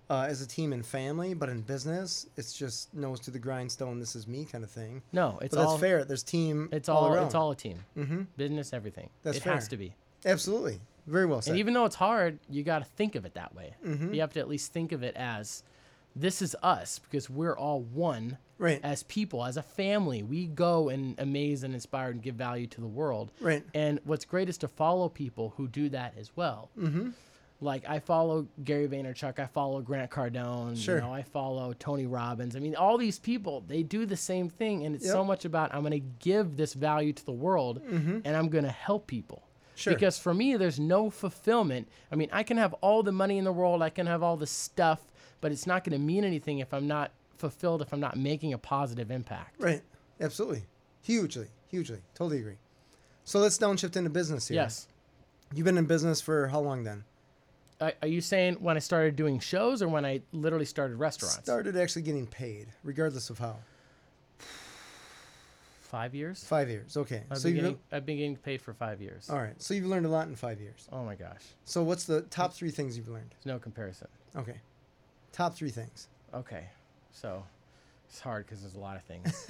[0.10, 4.00] uh, as a team and family, but in business, it's just nose to the grindstone.
[4.00, 5.02] This is me kind of thing.
[5.12, 6.04] No, it's but that's all fair.
[6.04, 6.70] There's team.
[6.72, 7.26] it's all, around.
[7.26, 7.80] it's all a team.
[7.98, 8.22] Mm-hmm.
[8.38, 9.10] Business, everything.
[9.24, 9.96] That's it has to be.
[10.26, 10.80] Absolutely.
[11.08, 11.52] Very well said.
[11.52, 13.76] And even though it's hard, you got to think of it that way.
[13.86, 14.13] Mhm.
[14.13, 15.63] You have to at least think of it as
[16.15, 18.80] this is us because we're all one right.
[18.84, 20.24] as people, as a family.
[20.24, 23.32] We go and amaze and inspire and give value to the world.
[23.39, 23.63] Right.
[23.74, 26.70] And what's great is to follow people who do that as well.
[26.80, 27.10] Mm-hmm.
[27.62, 30.96] Like I follow Gary Vaynerchuk, I follow Grant Cardone, Sure.
[30.96, 32.56] you know, I follow Tony Robbins.
[32.56, 35.74] I mean, all these people, they do the same thing and it's so much about
[35.74, 38.20] I'm going to give this value to the world Mm-hmm.
[38.26, 39.41] and I'm going to help people.
[39.76, 39.94] Sure.
[39.94, 41.88] Because for me, there's no fulfillment.
[42.12, 44.38] I mean, I can have all the money in the world, I can have all
[44.38, 45.00] the stuff,
[45.41, 48.54] but it's not going to mean anything if I'm not fulfilled, if I'm not making
[48.54, 49.62] a positive impact.
[49.62, 49.82] Right.
[50.22, 50.63] Absolutely.
[51.04, 51.48] Hugely.
[51.70, 52.00] Hugely.
[52.15, 52.58] Totally agree.
[53.24, 54.56] So let's downshift into business here.
[54.56, 54.88] Yes.
[55.54, 57.04] You've been in business for how long then?
[57.82, 61.40] Are are you saying when I started doing shows or when I literally started restaurants?
[61.44, 63.58] Started actually getting paid, regardless of how.
[65.82, 66.44] five years.
[66.44, 66.98] Five years.
[66.98, 67.24] Okay.
[67.30, 69.30] I've, so been getting, I've been getting paid for five years.
[69.30, 69.60] all right.
[69.62, 70.88] So you've learned a lot in five years.
[70.92, 73.30] Oh my gosh, So what's the top three things you've learned?
[73.32, 74.08] there's no comparison.
[74.36, 74.60] Okay.
[75.32, 76.08] Top three things.
[76.34, 76.66] Okay,
[77.12, 77.44] so
[78.10, 79.46] it's hard because there's a lot of things.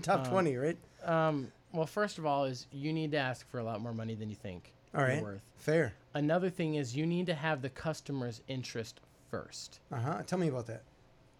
[0.04, 0.76] Top Um, twenty, right?
[1.04, 4.14] um, well, first of all, is you need to ask for a lot more money
[4.14, 5.40] than you think All you're worth.
[5.56, 5.92] Fair.
[6.16, 9.00] Another thing is you need to have the customer's interest
[9.30, 9.80] first.
[9.92, 10.22] Uh huh.
[10.26, 10.82] Tell me about that.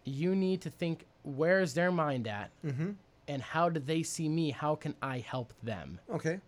[0.03, 2.91] You need to think where is their mind at, Mm-hmm.
[3.27, 4.51] and how do they see me?
[4.51, 5.99] How can I help them?
[6.09, 6.39] Okay.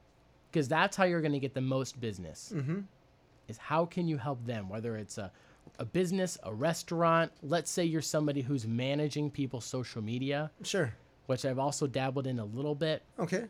[0.51, 2.53] Because that's how you're going to get the most business.
[2.55, 2.79] Mm-hmm.
[3.47, 5.31] is how can you help them whether it's a,
[5.79, 10.93] a business a restaurant let's say you're somebody who's managing people's social media Sure.
[11.27, 13.45] which i've also dabbled in a little bit Okay.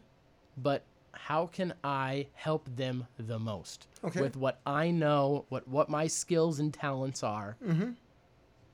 [0.58, 4.22] but how can i help them the most Okay.
[4.22, 7.92] with what i know what what my skills and talents are Mm-hmm.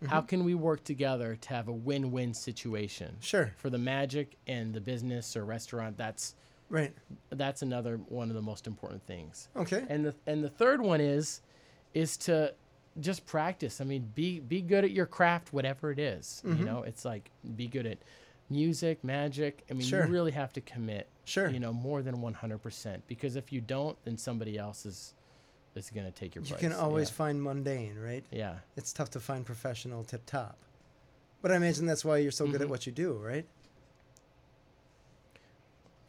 [0.08, 3.54] how can we work together to have a win-win situation Sure.
[3.58, 6.36] for the magic and the business or restaurant that's
[6.70, 6.94] Right.
[7.30, 9.84] that's another one of the most important things Okay.
[9.90, 11.42] and the and the third one is
[11.94, 12.54] is to
[13.02, 13.82] just practice.
[13.82, 16.42] I mean, be be good at your craft, whatever it is.
[16.46, 16.60] Mhm.
[16.60, 17.98] You know, it's like be good at
[18.50, 19.64] music, magic.
[19.70, 20.06] I mean, Sure.
[20.06, 21.08] you really have to commit.
[21.26, 21.50] Sure.
[21.50, 23.04] You know, more than one hundred percent.
[23.08, 25.14] Because if you don't, then somebody else is
[25.76, 26.52] is gonna take your place.
[26.62, 28.24] you can always find mundane, right?
[28.32, 28.38] Yeah.
[28.40, 28.56] yeah.
[28.78, 30.58] It's tough to find professional tip top.
[31.42, 32.72] But I imagine that's why you're so good at Mhm.
[32.72, 33.46] what you do, right?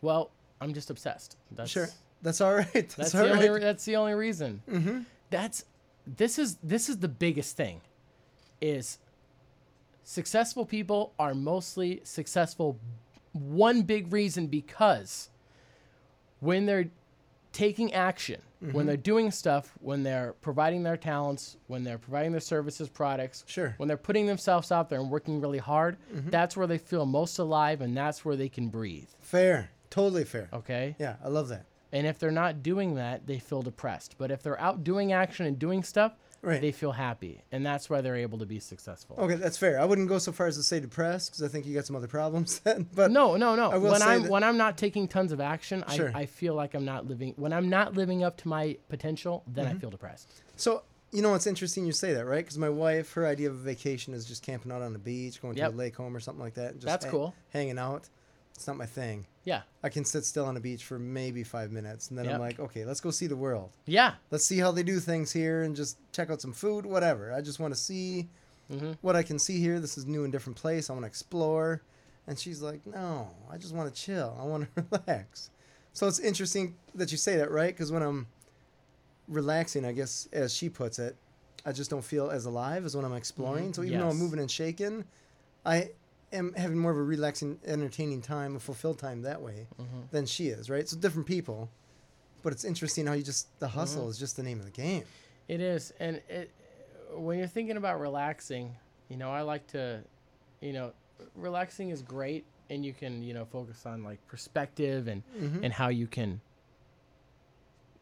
[0.03, 1.37] Well, I'm just obsessed.
[1.51, 1.89] That's sure.
[2.23, 2.73] That's all right.
[2.73, 3.49] That's, That's all the only.
[3.49, 3.55] right.
[3.57, 4.63] re- That's the only reason.
[4.69, 5.01] mm-hmm.
[5.31, 5.65] that's
[6.07, 7.81] this is this is the biggest thing
[8.61, 8.99] is
[10.17, 12.79] successful people are mostly successful
[13.33, 15.31] one big reason because
[16.39, 16.89] when they're
[17.53, 18.87] taking action when Mhm.
[18.87, 23.75] they're doing stuff when they're providing their talents when they're providing their services products Sure.
[23.79, 26.31] when they're putting themselves out there and working really hard Mhm.
[26.31, 29.71] that's where they feel most alive and that's where they can breathe Fair.
[29.91, 30.49] Totally fair.
[30.53, 31.67] okay Yeah, I love that.
[31.93, 35.47] and if they're not doing that they feel depressed but if they're out doing action
[35.47, 36.15] and doing stuff
[36.47, 36.61] Right.
[36.61, 39.17] they feel happy, and that's why they're able to be successful.
[39.19, 39.81] okay, that's fair.
[39.81, 41.97] I wouldn't go so far as to say depressed because I think you got some
[41.97, 42.59] other problems.
[42.65, 43.79] Then, but no, no, no.
[43.81, 46.13] When I'm that- when I'm not taking tons of action, Sure.
[46.15, 47.35] I, I feel like I'm not living.
[47.37, 49.77] When I'm not living up to my potential, then Mm-hmm.
[49.77, 50.31] I feel depressed.
[50.57, 50.83] so
[51.13, 52.45] you know it's interesting you say that, right?
[52.45, 55.41] Because my wife, her idea of a vacation is just camping out on the beach,
[55.43, 55.71] going Yep.
[55.71, 56.73] to a lake home or something like that.
[56.73, 57.35] And just That's hang- cool.
[57.51, 58.09] Hanging out.
[58.57, 59.27] It's not my thing.
[59.45, 62.41] Yeah, I can sit still on a beach for maybe five minutes, and then I'm
[62.41, 63.71] like, okay, let's go see the world.
[63.87, 64.15] yeah.
[64.31, 67.33] Let's see how they do things here, and just check out some food, whatever.
[67.33, 68.29] I just want to see
[68.69, 69.79] hmm what I can see here.
[69.79, 70.91] This is new and different place.
[70.91, 71.83] I want to explore.
[72.27, 74.37] And she's like, no, I just want to chill.
[74.41, 75.51] I want to relax.
[75.93, 77.73] So it's interesting that you say that, right?
[77.73, 78.27] Because when I'm
[79.29, 81.17] relaxing, I guess, as she puts it,
[81.65, 83.71] I just don't feel as alive as when I'm exploring.
[83.71, 83.75] Mhm.
[83.77, 85.05] So even though I'm moving and shaking,
[85.65, 85.91] I
[86.37, 90.25] am having more of a relaxing, entertaining time, a fulfilled time that way hmm than
[90.27, 90.89] she is, right?
[90.89, 91.69] So different people.
[92.43, 94.11] But it's interesting how you just, the hustle Mhm.
[94.11, 95.05] is just the name of the game.
[95.49, 96.51] It is, and it
[97.13, 98.77] when you're thinking about relaxing,
[99.09, 100.03] you know, I like to,
[100.61, 100.93] you know,
[101.35, 105.65] relaxing is great, and you can, you know, focus on like perspective and Mm-hmm.
[105.65, 106.41] and how you can,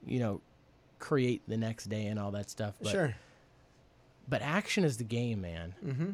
[0.07, 0.40] you know,
[0.99, 2.75] create the next day and all that stuff.
[2.83, 3.14] But, sure.
[4.29, 5.75] But action is the game, man.
[5.85, 6.11] Mm-hmm.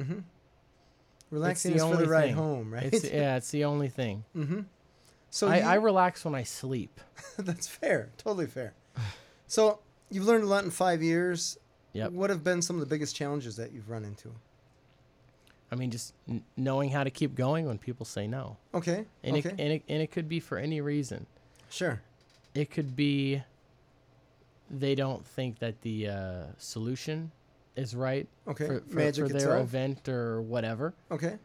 [0.00, 0.18] Mm-hmm.
[1.34, 2.34] Relaxing the is for the only ride thing.
[2.34, 2.92] home, right?
[2.92, 4.24] It's yeah, it's the only thing.
[4.36, 4.60] mm-hmm.
[5.30, 7.00] So I, you- I relax when I sleep.
[7.38, 8.74] that's fair, totally fair.
[9.46, 9.78] So
[10.10, 11.58] you've learned a lot in five years.
[11.92, 12.12] Yep.
[12.12, 14.30] What have been some of the biggest challenges that you've run into?
[15.70, 19.04] I mean, just n- knowing how to keep going when people say no, Okay.
[19.22, 19.48] and okay.
[19.50, 21.26] it and it and it could be for any reason.
[21.68, 22.00] sure.
[22.54, 23.42] It could be
[24.70, 27.30] they don't think that the uh, solution
[27.76, 28.66] is right Okay.
[28.66, 29.62] for, for, Magic for their itself.
[29.62, 30.94] event or whatever.
[31.10, 31.38] Okay.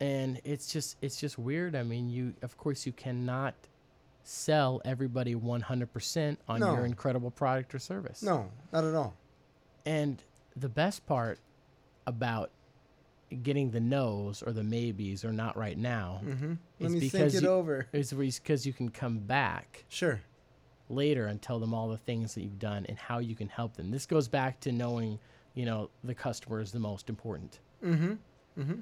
[0.00, 1.74] and it's just it's just weird.
[1.74, 3.54] I mean, you of course you cannot
[4.24, 6.74] sell everybody 100% on No.
[6.74, 8.22] your incredible product or service.
[8.22, 9.14] No, not at all.
[9.86, 10.22] And
[10.54, 11.38] the best part
[12.06, 12.50] about
[13.42, 16.52] getting the no's or the maybes or not right now Mm-hmm.
[16.80, 17.86] Let It's me think because it you- over.
[17.92, 20.20] is because you can come back Sure.
[20.90, 23.76] Later and tell them all the things that you've done and how you can help
[23.76, 23.90] them.
[23.90, 25.18] This goes back to knowing,
[25.54, 27.58] you know, the customer is the most important.
[27.84, 28.12] Mm-hmm.
[28.60, 28.80] Mm-hmm.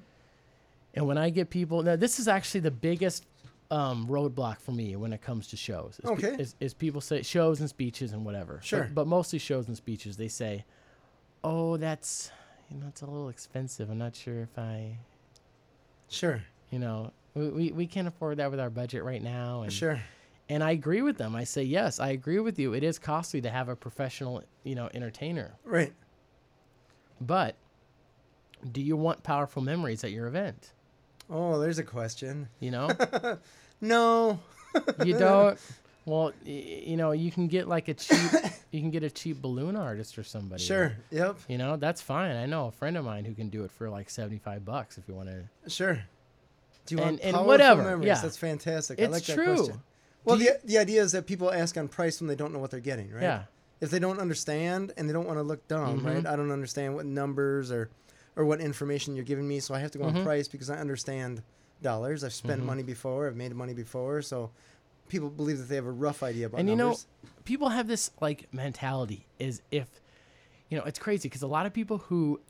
[0.95, 3.27] And when I get people, now this is actually the biggest
[3.71, 5.99] um, roadblock for me when it comes to shows.
[6.03, 6.43] Is pe- Okay.
[6.43, 8.55] is, is people say shows and speeches and whatever.
[8.55, 8.91] But- Sure.
[8.95, 10.17] But, mostly shows and speeches.
[10.17, 10.65] They say,
[11.45, 12.31] "Oh, that's
[12.71, 13.91] you know, it's a little expensive.
[13.91, 14.99] I'm not sure if I,
[16.09, 16.43] Sure.
[16.71, 20.01] you know, we, we, we can't afford that with our budget right now." And Sure.
[20.49, 21.35] And I agree with them.
[21.35, 22.73] I say, yes, I agree with you.
[22.75, 25.55] It is costly to have a professional, you know, entertainer.
[25.65, 25.93] Right.
[27.21, 27.57] But
[28.73, 30.73] do you want powerful memories at your event?
[31.31, 32.49] Oh, there's a question.
[32.61, 32.91] You know,
[33.81, 34.39] No.
[35.05, 35.59] you don't.
[36.05, 38.31] Well, y- you know, you can get like a cheap,
[38.71, 40.63] you can get a cheap balloon artist or somebody.
[40.63, 40.97] Sure.
[41.11, 41.37] Yep.
[41.49, 42.37] You know, that's fine.
[42.37, 45.09] I know a friend of mine who can do it for like seventy-five bucks if
[45.09, 45.71] you want to.
[45.71, 45.99] Sure.
[46.87, 48.07] Do you want And- and powerful whatever, memories?
[48.07, 48.21] yeah.
[48.21, 49.01] That's fantastic.
[49.01, 49.57] I It's like that true.
[49.57, 49.83] question.
[50.27, 52.71] Well, the, the idea is that people ask on price when they don't know what
[52.71, 53.23] they're getting, right?
[53.23, 53.43] Yeah.
[53.81, 56.07] If they don't understand and they don't want to look dumb, Mm-hmm.
[56.07, 56.27] right?
[56.27, 57.89] I don't understand what numbers or
[58.39, 60.19] or what information you're giving me, so I have to go Mm-hmm.
[60.19, 61.43] on price because I understand
[61.83, 62.23] dollars.
[62.25, 63.27] I've spent money before.
[63.29, 64.51] I've made money before, so
[65.09, 66.97] people believe that they have a rough idea about And you know,
[67.45, 69.89] people have this like mentality is if,
[70.69, 72.41] you know, it's crazy because a lot of people who,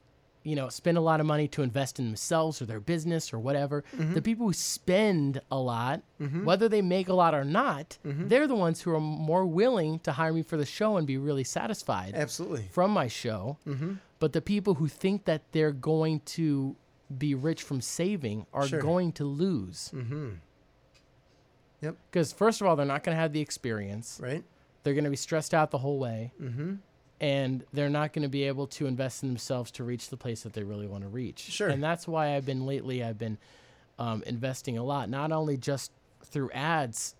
[0.46, 3.38] you know, spend a lot of money to invest in themselves or their business or
[3.38, 4.14] whatever, Mm-hmm.
[4.14, 6.02] the people who spend a lot,
[6.44, 8.28] whether they make a lot or not, Mm-hmm.
[8.28, 11.18] they're the ones who are more willing to hire me for the show and be
[11.18, 12.68] really satisfied Absolutely.
[12.70, 13.58] from my show.
[13.66, 13.94] Mm-hmm.
[14.20, 16.76] But the people who think that they're going to
[17.18, 18.80] be rich from saving are Sure.
[18.80, 19.90] going to lose.
[19.94, 20.28] Mm-hmm.
[21.82, 21.96] Yep.
[22.10, 24.18] Because first of all, they're not going to have the experience.
[24.22, 24.44] Right?
[24.82, 26.32] They're going to be stressed out the whole way.
[27.20, 30.42] And they're not going to be able to invest in themselves to reach the place
[30.42, 31.40] that they really want to reach.
[31.40, 31.68] Sure.
[31.68, 33.02] And that's why I've been lately.
[33.02, 33.38] I've been
[33.98, 35.90] um, investing a lot, not only just
[36.24, 37.14] through ads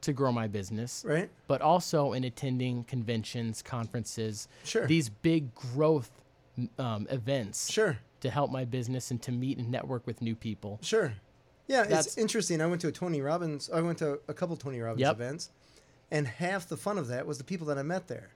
[0.00, 1.30] to grow my business, Right?
[1.46, 4.86] but also in attending conventions, conferences, Sure.
[4.86, 6.10] these big growth
[6.78, 7.98] um, events Sure.
[8.20, 10.78] to help my business and to meet and network with new people.
[10.82, 11.14] Sure.
[11.68, 12.60] Yeah, That's- it's interesting.
[12.60, 13.70] I went to a Tony Robbins.
[13.72, 15.14] I went to a couple Tony Robbins Yep.
[15.16, 15.50] events,
[16.10, 18.30] and half the fun of that was the people that I met there.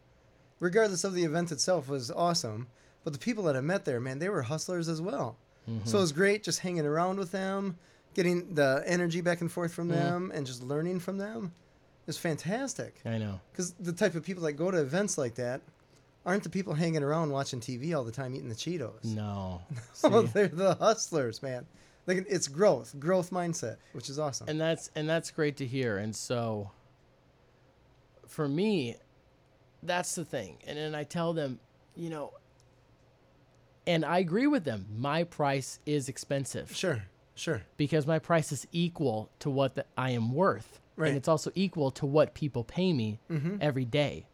[0.61, 2.69] Regardless of the event itself was awesome,
[3.03, 5.37] but the people that I met there, man, they were hustlers as well.
[5.69, 5.87] Mm-hmm.
[5.87, 7.79] So it was great just hanging around with them,
[8.15, 9.99] getting the energy back and forth from Mm-hmm.
[9.99, 11.53] them, and just learning from them.
[12.03, 12.97] It was fantastic.
[13.07, 13.41] I know.
[13.53, 15.61] Because the type of people that go to events like that
[16.27, 19.05] aren't the people hanging around watching TV all the time eating the Cheetos.
[19.05, 19.63] No.
[19.95, 20.09] See?
[20.35, 21.67] they're the hustlers, man.
[22.07, 24.49] Like it's growth, growth mindset, which is awesome.
[24.49, 26.71] and that's and that's great to hear and so
[28.27, 28.97] for me
[29.83, 31.59] that's the thing and then i tell them
[31.97, 32.33] you know
[33.87, 38.67] and i agree with them my price is expensive sure, sure, because my price is
[38.73, 41.09] equal to what the, i am worth Right.
[41.09, 43.57] and it's also equal to what people pay me Mm-hmm.
[43.63, 44.27] every day.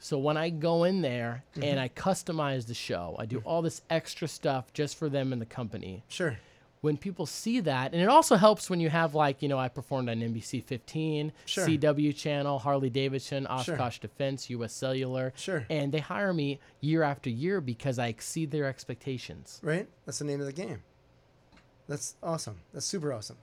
[0.00, 1.62] so when i go in there Mm-hmm.
[1.62, 5.40] and i customize the show i do all this extra stuff just for them and
[5.40, 6.36] the company sure.
[6.84, 9.68] When people see that, and it also helps when you have like you know I
[9.68, 11.66] performed on NBC 15, Sure.
[11.66, 13.74] CW channel, Harley Davidson, Sure.
[13.74, 14.74] Oshkosh Defense, U.S.
[14.74, 15.64] Cellular, Sure.
[15.70, 19.60] and they hire me year after year because I exceed their expectations.
[19.62, 19.88] Right?
[20.04, 20.82] That's the name of the game.
[21.88, 22.60] That's awesome.
[22.74, 23.38] That's super awesome.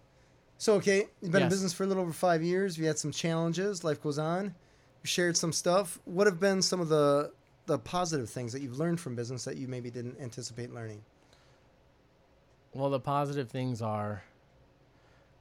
[0.59, 2.77] So, okay, you've been in business for a little over five years.
[2.77, 3.83] You had some challenges.
[3.83, 4.45] Life goes on.
[4.45, 5.99] You shared some stuff.
[6.05, 7.31] What have been some of the
[7.65, 11.01] the positive things that you've learned from business that you maybe didn't anticipate learning?
[12.73, 14.23] Well, the positive things are,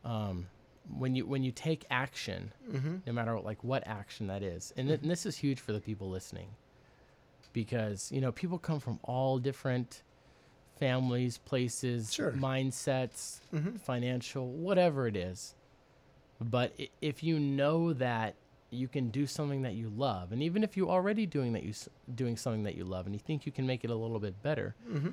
[0.04, 0.46] um,
[0.98, 2.96] when you when you take action, Mm-hmm.
[3.06, 5.72] no matter what, like what action that is, and, th- and this is huge for
[5.72, 6.48] the people listening,
[7.52, 10.02] because you know people come from all different
[10.78, 12.32] families, places, Sure.
[12.32, 13.76] mindsets, Mm-hmm.
[13.76, 15.54] financial, whatever it is.
[16.40, 18.34] But i- if you know that
[18.70, 21.70] you can do something that you love, and even if you're already doing that you
[21.70, 24.18] s- doing something that you love, and you think you can make it a little
[24.20, 25.08] bit better, Mm-hmm.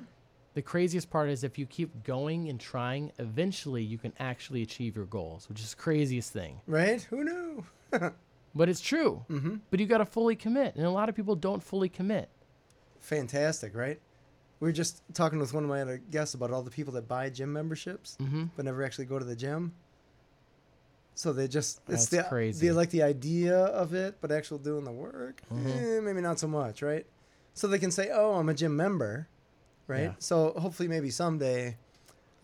[0.58, 4.96] The craziest part is if you keep going and trying, eventually you can actually achieve
[4.96, 6.60] your goals, which is the craziest thing.
[6.66, 7.00] Right?
[7.10, 7.64] Who knew?
[8.54, 9.24] But it's true.
[9.30, 9.56] Mm-hmm.
[9.70, 12.28] But you got to fully commit, and a lot of people don't fully commit.
[12.98, 14.00] Fantastic, right?
[14.58, 17.06] We were just talking with one of my other guests about all the people that
[17.06, 18.44] buy gym memberships Mm-hmm.
[18.56, 19.74] but never actually go to the gym.
[21.14, 22.66] So they just it's That's the crazy.
[22.66, 25.98] they like the idea of it, but actual doing the work, Mhm.
[25.98, 27.06] eh, maybe not so much, right?
[27.54, 29.28] So they can say, "Oh, I'm a gym member,"
[29.88, 30.02] right?
[30.02, 30.12] Yeah.
[30.20, 31.76] So hopefully, maybe someday,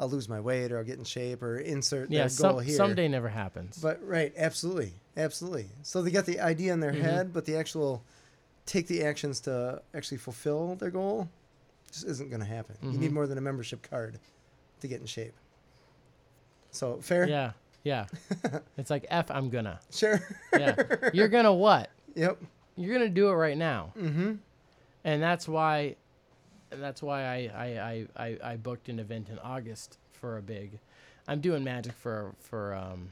[0.01, 2.65] I'll lose my weight or I'll get in shape or insert Yeah, that goal some,
[2.65, 2.77] here.
[2.77, 3.79] someday never happens.
[3.81, 5.69] But right, absolutely, absolutely.
[5.83, 7.01] So they got the idea in their Mhm.
[7.03, 8.03] head, but the actual
[8.67, 11.29] take the actions to actually fulfill their goal
[11.93, 12.77] just isn't going to happen.
[12.83, 13.15] You need Mhm.
[13.15, 14.19] more than a membership card
[14.81, 15.35] to get in shape.
[16.73, 17.53] So fair, yeah,
[17.85, 18.07] yeah.
[18.77, 19.79] it's like F, I'm gonna.
[19.93, 20.21] sure,
[20.53, 20.75] Yeah.
[21.13, 21.91] You're gonna what?
[22.17, 22.41] yep,
[22.77, 23.93] You're gonna do it right now.
[23.97, 24.35] mm-hmm,
[25.05, 25.95] and that's why
[26.71, 30.79] that's why I, I, I, I, booked an event in August for a big
[31.27, 33.09] I'm doing magic for for um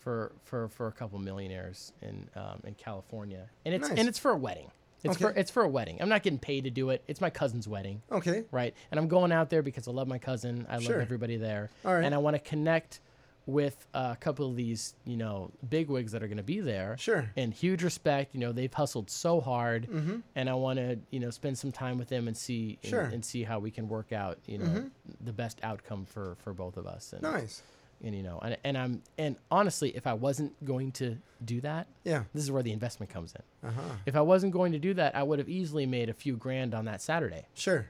[0.00, 3.48] for for for a couple millionaires in um, in California.
[3.64, 3.98] And it's Nice.
[3.98, 4.70] and it's for a wedding.
[5.04, 5.98] It's for it's for a wedding.
[6.00, 7.02] I'm not getting paid to do it.
[7.08, 8.02] It's my cousin's wedding.
[8.10, 8.74] Okay, right?
[8.90, 10.66] And I'm going out there because I love my cousin.
[10.68, 10.94] I Sure.
[10.94, 11.70] love everybody there.
[11.84, 13.00] All right, and I want to connect
[13.46, 16.96] with a couple of these, you know, bigwigs that are going to be there.
[16.98, 17.28] Sure.
[17.36, 18.34] And huge respect.
[18.34, 20.18] You know, they've hustled so hard, Mm-hmm.
[20.36, 23.02] and I want to, you know, spend some time with them and see and- Sure.
[23.02, 24.90] and, see how we can work out, you know, Mhm.
[25.24, 27.12] the best outcome for for both of us.
[27.12, 27.62] And, Nice.
[28.04, 31.88] and you know, and, and I'm and honestly, if I wasn't going to do that,
[32.04, 32.24] Yeah.
[32.32, 33.68] this is where the investment comes in.
[33.68, 33.94] Uh huh.
[34.06, 36.74] If I wasn't going to do that, I would have easily made a few grand
[36.74, 37.46] on that Saturday.
[37.54, 37.88] Sure.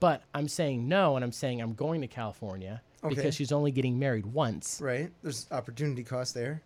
[0.00, 3.14] But I'm saying no, and I'm saying I'm going to California Okay.
[3.16, 4.80] because she's only getting married once.
[4.80, 5.10] Right.
[5.22, 6.62] There's opportunity cost there.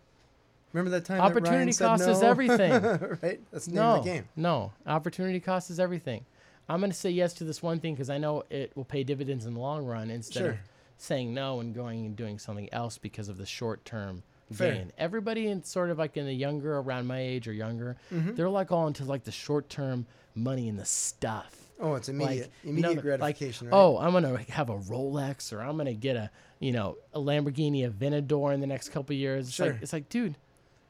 [0.73, 2.71] Remember that time that Opportunity said cost is everything.
[3.23, 3.39] right.
[3.51, 4.25] That's the name No, of the game.
[4.35, 4.71] no.
[4.85, 6.25] Opportunity cost is everything.
[6.69, 9.03] I'm going to say yes to this one thing because I know it will pay
[9.03, 10.57] dividends in the long run instead of
[10.97, 14.21] saying no and going and doing something else because of the short term
[14.57, 14.91] gain.
[14.97, 18.35] Everybody in sort of like in the younger, around my age or younger, Mm-hmm.
[18.35, 21.55] they're like all into like the short term money and the stuff.
[21.79, 22.41] Oh, it's immediate.
[22.41, 23.01] like you know, immediate like,
[23.37, 23.67] gratification.
[23.67, 23.75] right?
[23.77, 27.87] oh, I'm gonna have a Rolex or I'm gonna get a you know a Lamborghini
[27.89, 29.47] Aventador in the next couple of years.
[29.47, 29.67] It's Sure.
[29.73, 30.35] like it's like, dude,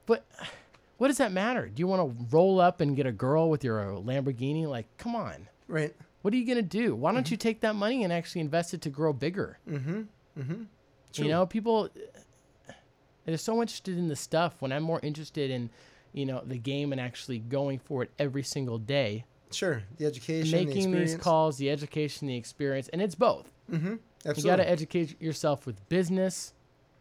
[0.05, 0.25] but
[0.97, 1.67] what does that matter?
[1.67, 4.65] Do you want to roll up and get a girl with your uh, Lamborghini?
[4.65, 5.93] Like, come on, Right.
[6.21, 6.95] what are you gonna do?
[6.95, 9.59] Why don't you take that money and actually invest it to grow bigger?
[9.69, 10.01] Mm-hmm.
[10.39, 10.63] Mm-hmm.
[11.13, 11.25] True.
[11.25, 11.89] You know, people
[13.25, 15.69] they're so interested in the stuff when I'm more interested in
[16.13, 19.83] you know the game and actually going for it every single day, Sure.
[19.97, 20.51] The education.
[20.51, 23.51] the making these calls, the education, the experience, and it's both.
[23.71, 23.95] Mm-hmm.
[24.35, 26.53] You got to educate yourself with business,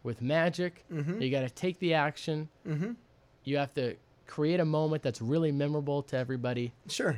[0.03, 0.85] with magic.
[0.93, 1.21] Mm-hmm.
[1.21, 2.49] You got to take the action.
[2.67, 2.93] Mm-hmm.
[3.45, 6.73] You have to create a moment that's really memorable to everybody.
[6.89, 7.17] Sure.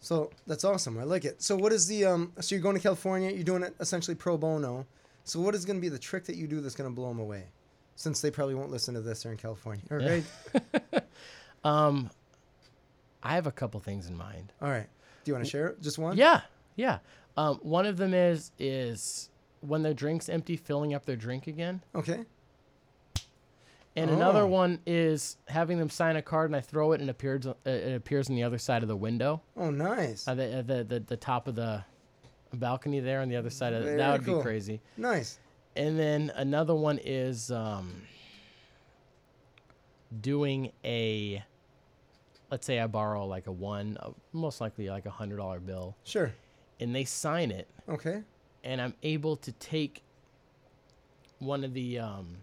[0.00, 0.98] So that's awesome.
[0.98, 1.42] I like it.
[1.42, 2.32] So what is the um?
[2.40, 3.30] So you're going to California.
[3.30, 4.86] You're doing it essentially pro bono.
[5.24, 7.08] So what is going to be the trick that you do that's going to blow
[7.08, 7.44] them away?
[7.96, 9.82] Since they probably won't listen to this, they're in California.
[9.90, 10.20] All Yeah.
[11.64, 12.10] Um,
[13.26, 14.52] I have a couple things in mind.
[14.62, 14.86] All right.
[15.24, 15.82] Do you want to share it?
[15.82, 16.16] Just one?
[16.16, 16.42] Yeah,
[16.76, 16.98] yeah.
[17.36, 21.82] Um, one of them is is when their drink's empty, filling up their drink again.
[21.94, 22.24] Okay.
[23.96, 24.14] And Oh.
[24.14, 27.46] another one is having them sign a card and I throw it and it appears
[27.46, 30.28] uh, it appears on the other side of the window, Oh, nice.
[30.28, 31.82] uh, the, uh, the the the top of the
[32.52, 34.36] balcony there on the other side of Very that would cool.
[34.38, 34.80] be crazy.
[34.96, 35.38] Nice.
[35.74, 38.02] And then another one is um,
[40.20, 41.42] doing a,
[42.50, 45.96] let's say I borrow like a one, uh, most likely like a hundred dollar bill,
[46.04, 46.32] Sure.
[46.80, 48.22] and they sign it, Okay.
[48.64, 50.02] and I'm able to take
[51.38, 52.38] one of the um,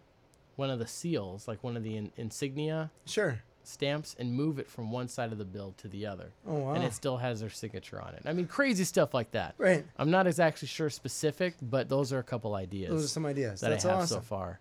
[0.56, 3.39] one of the seals, like one of the in- insignia Sure.
[3.63, 6.74] stamps, and move it from one side of the bill to the other, Oh wow.
[6.74, 8.22] and it still has their signature on it.
[8.26, 9.56] I mean, crazy stuff like that.
[9.58, 9.86] right.
[9.98, 13.62] I'm not exactly sure specific, but those are a couple ideas Those are some ideas.
[13.62, 14.18] that That's I have awesome.
[14.18, 14.60] so far.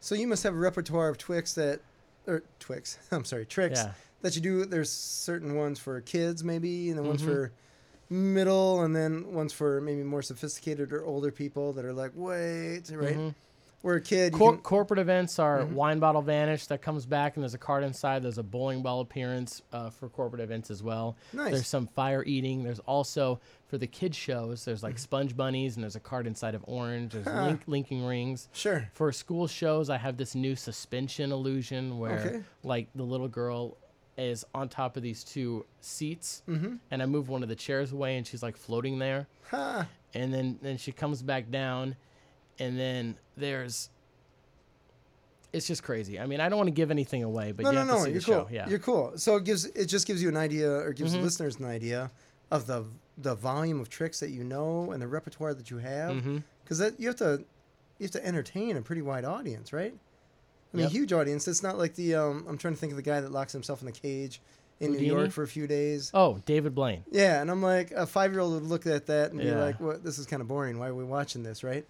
[0.00, 1.80] So you must have a repertoire of Twix that,
[2.26, 2.98] or Twix.
[3.12, 3.92] I'm sorry, tricks Yeah.
[4.22, 4.64] That you do.
[4.64, 7.26] There's certain ones for kids, maybe, and then ones Mhm.
[7.26, 7.52] for
[8.08, 12.90] middle, and then ones for maybe more sophisticated or older people that are like, wait,
[12.92, 13.16] right?
[13.16, 13.34] Mhm.
[13.82, 15.72] Where a kid, Cor- can- corporate events are Mhm.
[15.72, 18.22] wine bottle vanish that comes back and there's a card inside.
[18.22, 21.16] There's a bowling ball appearance uh, for corporate events as well.
[21.32, 21.52] nice.
[21.52, 22.62] There's some fire eating.
[22.62, 24.66] There's also for the kid shows.
[24.66, 24.86] There's Mm-hmm.
[24.86, 27.12] like sponge bunnies and there's a card inside of orange.
[27.14, 27.46] There's Huh.
[27.46, 28.48] link- linking rings.
[28.52, 28.90] sure.
[28.92, 32.42] For school shows, I have this new suspension illusion where Okay.
[32.62, 33.78] like the little girl
[34.18, 36.76] is on top of these two seats Mm-hmm.
[36.90, 39.86] and I move one of the chairs away and she's like floating there Ha.
[40.14, 41.96] and then then she comes back down
[42.58, 43.88] and then there's
[45.52, 47.76] it's just crazy i mean i don't want to give anything away but no, you
[47.78, 48.04] no, no.
[48.06, 48.20] You're cool.
[48.20, 49.12] show yeah You're cool.
[49.16, 51.18] So it gives it just gives you an idea, or gives Mhm.
[51.18, 52.10] the listeners an idea
[52.50, 52.84] of the
[53.18, 56.12] the volume of tricks that you know and the repertoire that you have.
[56.16, 56.38] mm-hmm.
[56.62, 57.44] because that you have to
[57.98, 59.94] you have to entertain a pretty wide audience, right?
[60.72, 60.92] I mean, Yep.
[60.92, 61.48] huge audience.
[61.48, 63.80] It's not like the um, I'm trying to think of the guy that locks himself
[63.82, 64.40] in the cage
[64.78, 66.10] in New York for a few days.
[66.14, 69.30] oh david blaine Yeah, and I'm like a five year old would look at that
[69.32, 70.02] and be like, "What?
[70.04, 70.78] This is kind of boring.
[70.78, 71.84] Why are we watching this?" Right?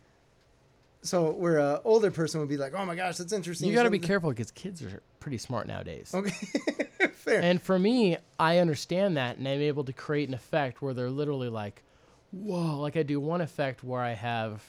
[1.03, 3.85] So where a older person would be like, "Oh my gosh, that's interesting." you got
[3.85, 6.31] to be careful because kids are pretty smart nowadays Okay,
[7.13, 7.43] fair.
[7.43, 11.11] and for me i understand that and i'm able to create an effect where they're
[11.11, 11.83] literally like
[12.31, 14.63] whoa like i do one effect where i have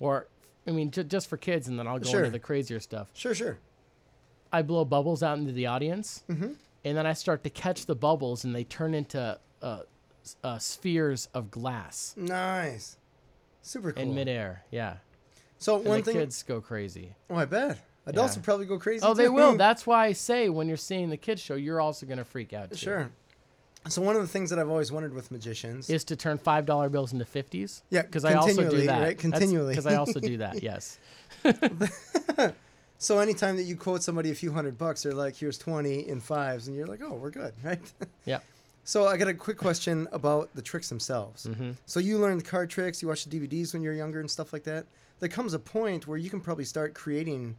[0.00, 0.28] or
[0.66, 2.20] i mean ju- just for kids and then i'll go Sure.
[2.20, 3.58] into the crazier stuff sure, sure.
[4.52, 6.52] i blow bubbles out into the audience Mm-hmm.
[6.84, 9.78] and then I start to catch the bubbles, and they turn into uh,
[10.44, 12.96] uh, spheres of glass Nice,
[13.62, 14.02] super cool.
[14.02, 14.64] in midair.
[14.70, 14.96] Yeah,
[15.58, 17.14] so and one the thing, kids go crazy.
[17.30, 18.38] oh, I bet adults Yeah.
[18.38, 19.04] would probably go crazy.
[19.04, 19.56] Oh, they will.
[19.56, 22.70] That's why I say when you're seeing the kids show, you're also gonna freak out.
[22.70, 23.10] Too, Sure.
[23.88, 26.66] So one of the things that I've always wondered with magicians Is to turn five
[26.66, 27.82] dollar bills into fifties.
[27.90, 29.02] Yeah, because I also do that.
[29.02, 29.16] right?
[29.18, 29.72] Continually.
[29.72, 30.62] Because I also do that.
[30.62, 30.98] Yes.
[32.98, 36.18] So anytime that you quote somebody a few hundred bucks, they're like, "Here's twenty in
[36.18, 37.78] fives, and you're like, "Oh, we're good, right?"
[38.24, 38.42] Yep.
[38.84, 41.44] So I got a quick question about the tricks themselves.
[41.44, 44.30] hmm So you learned card tricks, you watched the DVDs when you were younger and
[44.30, 44.86] stuff like that.
[45.20, 47.56] there comes a point where you can probably start creating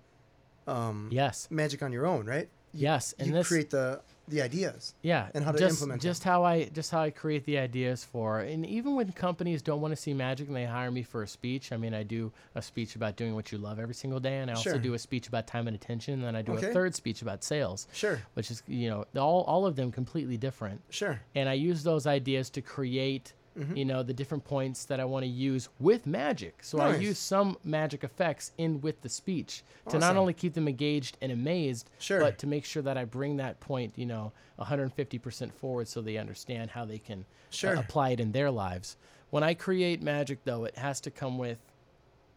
[0.68, 1.48] um, Yes.
[1.52, 2.50] magic on your own, right?
[2.74, 3.14] Yes.
[3.20, 4.94] And you this create the the ideas.
[5.02, 6.10] Yeah, and how to just, implement them.
[6.10, 9.80] just how I just how I create the ideas for, and even when companies don't
[9.82, 12.32] want to see magic and they hire me for a speech, I mean, I do
[12.56, 15.00] a speech about doing what you love every single day, and I also do a
[15.00, 16.70] speech about time and attention, and then I do Okay.
[16.70, 20.38] a third speech about sales, Sure, which is you know all all of them completely
[20.38, 21.22] different, sure.
[21.36, 23.34] and I use those ideas to create.
[23.58, 23.76] Mm-hmm.
[23.76, 26.60] You know the different points that I want to use with magic.
[26.62, 30.68] So I use some magic effects in with the speech to not only keep them
[30.68, 32.20] engaged and amazed, Sure.
[32.20, 36.18] but to make sure that I bring that point, you know, 150% forward so they
[36.18, 37.26] understand how they can
[37.64, 38.98] uh, apply it in their lives.
[39.30, 41.58] When I create magic, though, it has to come with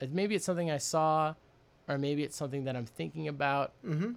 [0.02, 1.34] uh, maybe it's something I saw,
[1.88, 4.12] or maybe it's something that I'm thinking about, Mm-hmm.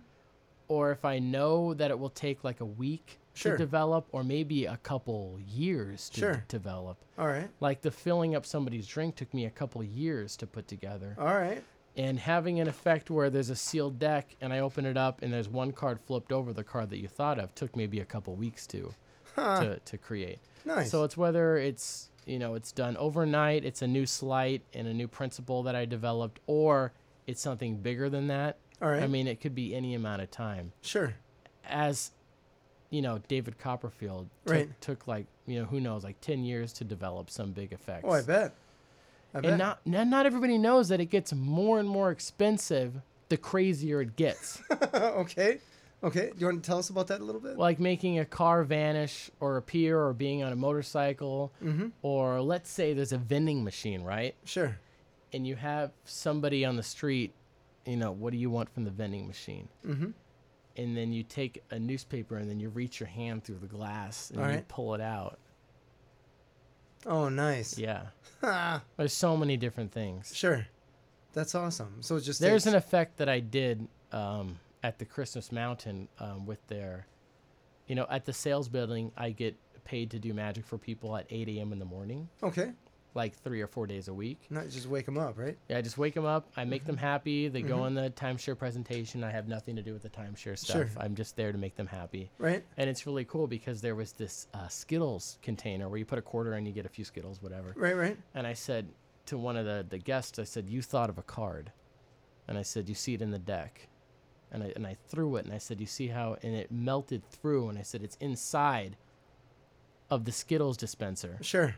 [0.69, 3.53] or if I know that it will take like a week Sure.
[3.53, 6.33] to develop, or maybe a couple years to Sure.
[6.35, 6.97] d- develop.
[7.17, 10.67] All right, Like the filling up somebody's drink took me a couple years to put
[10.67, 11.63] together all right.
[11.97, 15.31] and having an effect where there's a sealed deck and I open it up and
[15.33, 18.35] there's one card flipped over the card that you thought of took maybe a couple
[18.35, 18.93] weeks to
[19.35, 19.63] Huh.
[19.63, 20.39] to, to create.
[20.63, 20.91] nice.
[20.91, 24.93] So it's whether it's you know it's done overnight, it's a new slight and a
[24.93, 26.93] new principle that I developed, or
[27.27, 28.57] it's something bigger than that.
[28.81, 29.01] all right.
[29.03, 30.71] I mean, it could be any amount of time.
[30.81, 31.15] sure.
[31.65, 32.11] As
[32.93, 34.81] you know, David Copperfield took, Right.
[34.81, 38.05] took like you know who knows like ten years to develop some big effects.
[38.07, 38.53] Oh, I bet.
[39.33, 39.49] I bet.
[39.49, 43.99] And not not not everybody knows that it gets more and more expensive the crazier
[44.01, 44.61] it gets.
[44.93, 45.57] okay.
[46.03, 46.27] Okay.
[46.27, 47.57] Do you want to tell us about that a little bit?
[47.57, 51.87] like making a car vanish or appear or being on a motorcycle mm-hmm.
[52.03, 54.35] or let's say there's a vending machine, right?
[54.45, 54.77] Sure.
[55.31, 57.33] And you have somebody on the street,
[57.87, 59.67] you know, what do you want from the vending machine?
[59.83, 60.11] Mm-hmm.
[60.75, 64.31] And then you take a newspaper and then you reach your hand through the glass
[64.31, 64.67] and All you right.
[64.67, 65.37] pull it out.
[67.05, 67.77] Oh, nice.
[67.77, 68.07] Yeah.
[68.97, 70.31] There's so many different things.
[70.35, 70.67] sure.
[71.33, 71.97] That's awesome.
[72.01, 76.07] So it just There's takes- an effect that I did um, at the Christmas Mountain
[76.19, 77.07] um, with their,
[77.87, 81.25] you know, at the sales building, I get paid to do magic for people at
[81.29, 81.71] 8 a.m.
[81.73, 82.71] in the morning, okay.
[83.15, 84.39] Like three or four days a week.
[84.49, 85.57] Not just wake them up, right?
[85.69, 86.47] Yeah, I just wake them up.
[86.57, 86.87] I make Mm-hmm.
[86.87, 87.47] them happy.
[87.47, 89.23] They go on the timeshare presentation.
[89.23, 90.75] I have nothing to do with the timeshare stuff.
[90.77, 90.89] Sure.
[90.97, 92.31] I'm just there to make them happy.
[92.39, 92.63] Right.
[92.77, 96.23] And it's really cool because there was this uh, Skittles container where you put a
[96.23, 97.73] quarter and you get a few Skittles, whatever.
[97.75, 97.95] Right.
[97.95, 98.17] Right.
[98.33, 98.87] And I said
[99.27, 101.71] to one of the, the guests, I said, You thought of a card.
[102.47, 103.87] And I said, You see it in the deck.
[104.51, 107.23] And I, and I threw it and I said, You see how, and it melted
[107.29, 107.69] through.
[107.69, 108.97] And I said, It's inside
[110.09, 111.37] of the Skittles dispenser.
[111.41, 111.75] Sure.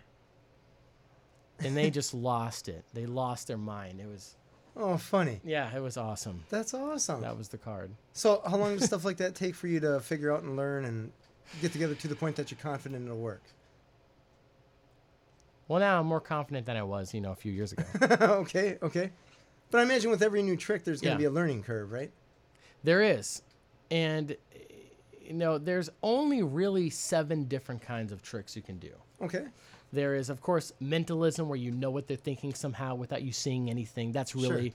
[1.60, 2.84] And they just lost it.
[2.94, 4.00] They lost their mind.
[4.02, 4.36] It was,
[4.76, 5.40] Oh, funny.
[5.46, 6.44] yeah, it was awesome.
[6.50, 7.22] That's awesome.
[7.22, 7.92] That was the card.
[8.14, 10.84] So, how long does stuff like that take for you to figure out and learn
[10.86, 11.12] and
[11.62, 13.42] get together to the point that you're confident it'll work?
[15.68, 17.84] Well, now I'm more confident than I was, you know, a few years ago.
[18.42, 18.78] okay.
[18.84, 19.12] Okay.
[19.72, 21.16] But I imagine with every new trick, there's going Yeah.
[21.16, 22.12] to be a learning curve, right?
[22.84, 23.42] there is.
[23.90, 24.38] And,
[25.20, 28.92] you know, there's only really seven different kinds of tricks you can do.
[29.24, 29.46] Okay.
[29.96, 33.70] There is, of course, mentalism, where you know what they're thinking somehow without you seeing
[33.70, 34.12] anything.
[34.12, 34.42] That's Sure.
[34.42, 34.74] really,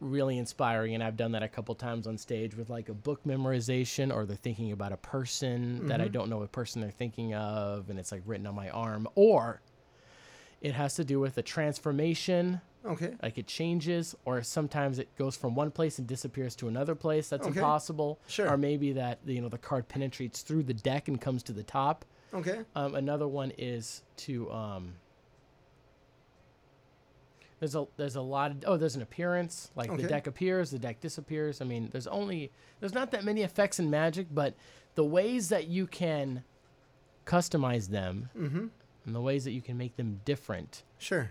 [0.00, 0.94] really inspiring.
[0.94, 4.24] And I've done that a couple times on stage with like a book memorization, or
[4.24, 6.12] they're thinking about a person that I mm-hmm.
[6.12, 9.08] don't know what person they're thinking of, and it's like written on my arm.
[9.16, 9.60] Or
[10.60, 13.14] it has to do with a transformation, Okay.
[13.22, 17.28] like it changes, or sometimes it goes from one place and disappears to another place.
[17.28, 17.58] That's Okay.
[17.58, 18.20] impossible.
[18.28, 18.48] Sure.
[18.50, 21.64] Or maybe that you know the card penetrates through the deck and comes to the
[21.64, 22.04] top.
[22.34, 22.60] Okay.
[22.74, 24.94] Um, another one is to um,
[27.60, 30.02] there's a there's a lot of oh there's an appearance like Okay.
[30.02, 31.60] the deck appears the deck disappears.
[31.60, 34.54] I mean there's only there's not that many effects in Magic, but
[34.94, 36.44] the ways that you can
[37.26, 38.66] customize them Mm-hmm.
[39.06, 41.30] and the ways that you can make them different Sure.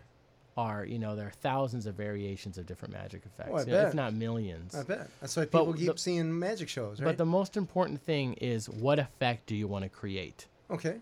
[0.58, 3.88] are you know there are thousands of variations of different magic effects, Oh, you know,
[3.88, 4.76] if not millions.
[4.76, 5.10] I bet.
[5.22, 7.06] That's why But people keep the- seeing magic shows, right?
[7.06, 10.48] But the most important thing is what effect do you want to create?
[10.70, 10.97] Okay.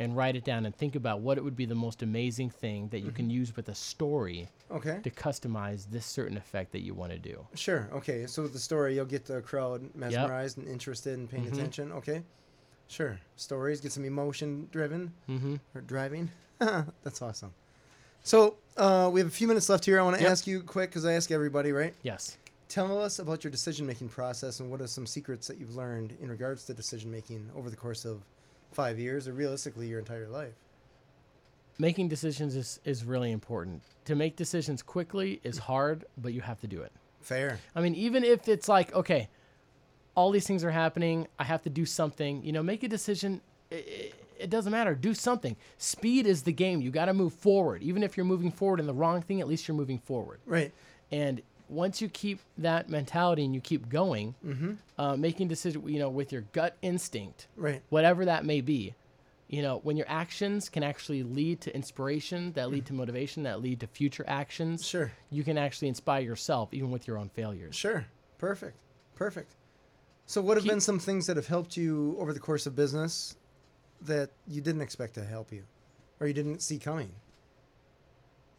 [0.00, 2.88] and write it down and think about what it would be the most amazing thing
[2.88, 3.16] that you Mm-hmm.
[3.16, 5.00] can use with a story Okay.
[5.02, 7.44] to customize this certain effect that you want to do.
[7.54, 7.88] Sure.
[7.92, 8.26] Okay.
[8.26, 11.52] So with the story, you'll get the crowd mesmerized and interested and paying Mhm.
[11.52, 11.90] attention.
[11.92, 12.22] Okay.
[12.86, 13.18] Sure.
[13.36, 15.56] Stories get some emotion driven Mm-hmm.
[15.74, 16.30] or driving.
[16.58, 17.52] That's awesome.
[18.22, 19.98] So uh, we have a few minutes left here.
[19.98, 20.30] I want to Yep.
[20.30, 21.94] ask you quick because I ask everybody, right?
[22.02, 22.36] Yes.
[22.68, 26.16] Tell us about your decision making process and what are some secrets that you've learned
[26.20, 28.22] in regards to decision making over the course of
[28.72, 30.54] five years or realistically your entire life.
[31.78, 33.82] Making decisions is, is really important.
[34.06, 36.92] To make decisions quickly is hard, but you have to do it.
[37.20, 37.58] Fair.
[37.74, 39.28] I mean, even if it's like, okay,
[40.16, 43.40] all these things are happening, I have to do something, you know, make a decision.
[43.70, 44.94] i- i- it doesn't matter.
[44.94, 45.56] Do something.
[45.78, 46.80] Speed is the game.
[46.80, 47.82] You got to move forward.
[47.82, 50.38] Even if you're moving forward in the wrong thing, at least you're moving forward.
[50.46, 50.72] Right.
[51.10, 54.72] And once you keep that mentality and you keep going, Mm-hmm.
[54.98, 57.82] uh, making decisions, you know, with your gut instinct, Right.
[57.90, 58.94] whatever that may be,
[59.48, 63.60] you know, when your actions can actually lead to inspiration, that lead to motivation, that
[63.62, 65.10] lead to future actions, Sure.
[65.30, 67.74] you can actually inspire yourself even with your own failures.
[67.74, 68.04] Sure.
[68.38, 68.76] Perfect.
[69.14, 69.54] Perfect.
[70.26, 72.76] So, what have Keep- been some things that have helped you over the course of
[72.76, 73.36] business
[74.02, 75.64] that you didn't expect to help you
[76.20, 77.10] or you didn't see coming?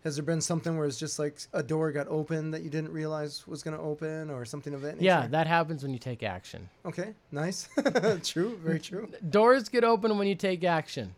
[0.03, 2.91] Has there been something where it's just like a door got open that you didn't
[2.91, 5.05] realize was going to open or something of that nature?
[5.05, 6.69] Yeah, that happens when you take action.
[6.85, 7.13] Okay.
[7.31, 7.67] Nice.
[8.23, 8.57] true.
[8.63, 9.09] Very true.
[9.29, 11.15] Doors get open when you take action.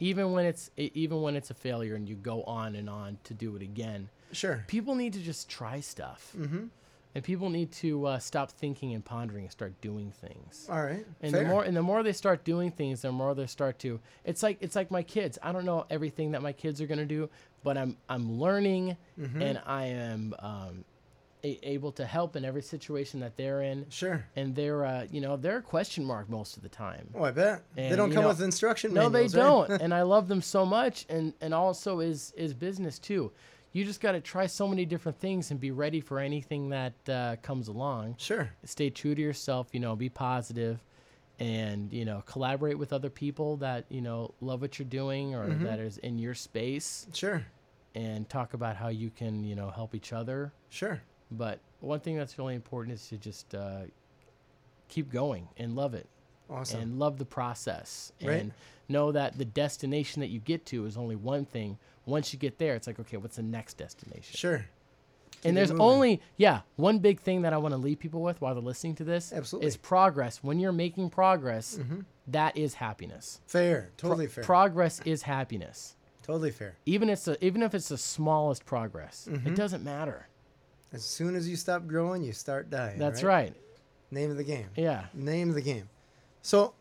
[0.00, 3.34] Even when it's even when it's a failure and you go on and on to
[3.34, 4.08] do it again.
[4.32, 4.64] Sure.
[4.66, 6.32] People need to just try stuff.
[6.36, 6.64] Mm-hmm.
[7.14, 10.66] And people need to uh, stop thinking and pondering and start doing things.
[10.70, 11.04] All right.
[11.20, 11.42] And Fair.
[11.42, 14.00] the more and the more they start doing things, the more they start to.
[14.24, 15.38] It's like it's like my kids.
[15.42, 17.28] I don't know everything that my kids are gonna do,
[17.62, 19.42] but I'm I'm learning, Mm-hmm.
[19.42, 20.84] and I am um,
[21.44, 23.84] a- able to help in every situation that they're in.
[23.90, 24.24] Sure.
[24.34, 27.08] And they're uh, you know they're a question mark most of the time.
[27.14, 27.62] Oh, I bet.
[27.74, 29.32] they don't come know- with instruction No, they right?
[29.32, 33.32] don't, and I love them so much, and and also is is business too.
[33.72, 36.92] You just got to try so many different things and be ready for anything that
[37.08, 38.16] uh, comes along.
[38.18, 38.50] Sure.
[38.64, 39.68] Stay true to yourself.
[39.72, 40.78] You know, be positive,
[41.40, 45.46] and you know, collaborate with other people that you know love what you're doing or
[45.48, 45.62] Mhm.
[45.64, 47.44] that is in your space, Sure.
[47.94, 50.52] and talk about how you can you know help each other.
[50.68, 51.00] Sure.
[51.30, 53.84] But one thing that's really important is to just uh,
[54.88, 56.06] keep going and love it
[56.52, 56.80] Awesome.
[56.80, 58.40] and love the process Right.
[58.40, 58.52] and
[58.88, 61.78] know that the destination that you get to is only one thing.
[62.06, 64.34] Once you get there, it's like, okay, what's the next destination?
[64.36, 64.66] sure.
[65.30, 65.82] Keep and there's moving.
[65.86, 68.94] only, yeah, one big thing that I want to leave people with while they're listening
[68.96, 69.66] to this Absolutely.
[69.66, 70.42] is progress.
[70.42, 72.04] When you're making progress, Mhm.
[72.28, 73.40] that is happiness.
[73.46, 73.90] Fair.
[73.96, 74.44] Pro- Totally fair.
[74.44, 75.96] Progress is happiness.
[76.22, 76.76] totally fair.
[76.86, 79.46] Even it's a, even if it's the smallest progress, Mhm.
[79.46, 80.28] it doesn't matter.
[80.92, 82.96] As soon as you stop growing, you start dying.
[82.98, 83.56] That's right.
[84.12, 84.68] Name of the game.
[84.76, 85.06] Yeah.
[85.14, 85.88] Name of the game.
[86.42, 86.74] So,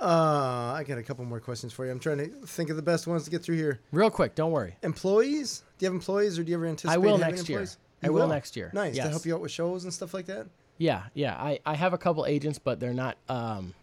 [0.00, 1.90] uh, I got a couple more questions for you.
[1.90, 3.80] I'm trying to think of the best ones to get through here.
[3.92, 4.76] Real quick, don't worry.
[4.82, 5.64] Employees?
[5.76, 7.58] Do you have employees, or do you ever anticipate I will next year.
[7.58, 7.78] employees?
[8.02, 8.70] I You will next year.
[8.72, 10.46] Nice to help you out with shows and stuff like that.
[10.76, 11.34] Yeah, yeah.
[11.34, 13.74] I, I have a couple agents, but they're not um,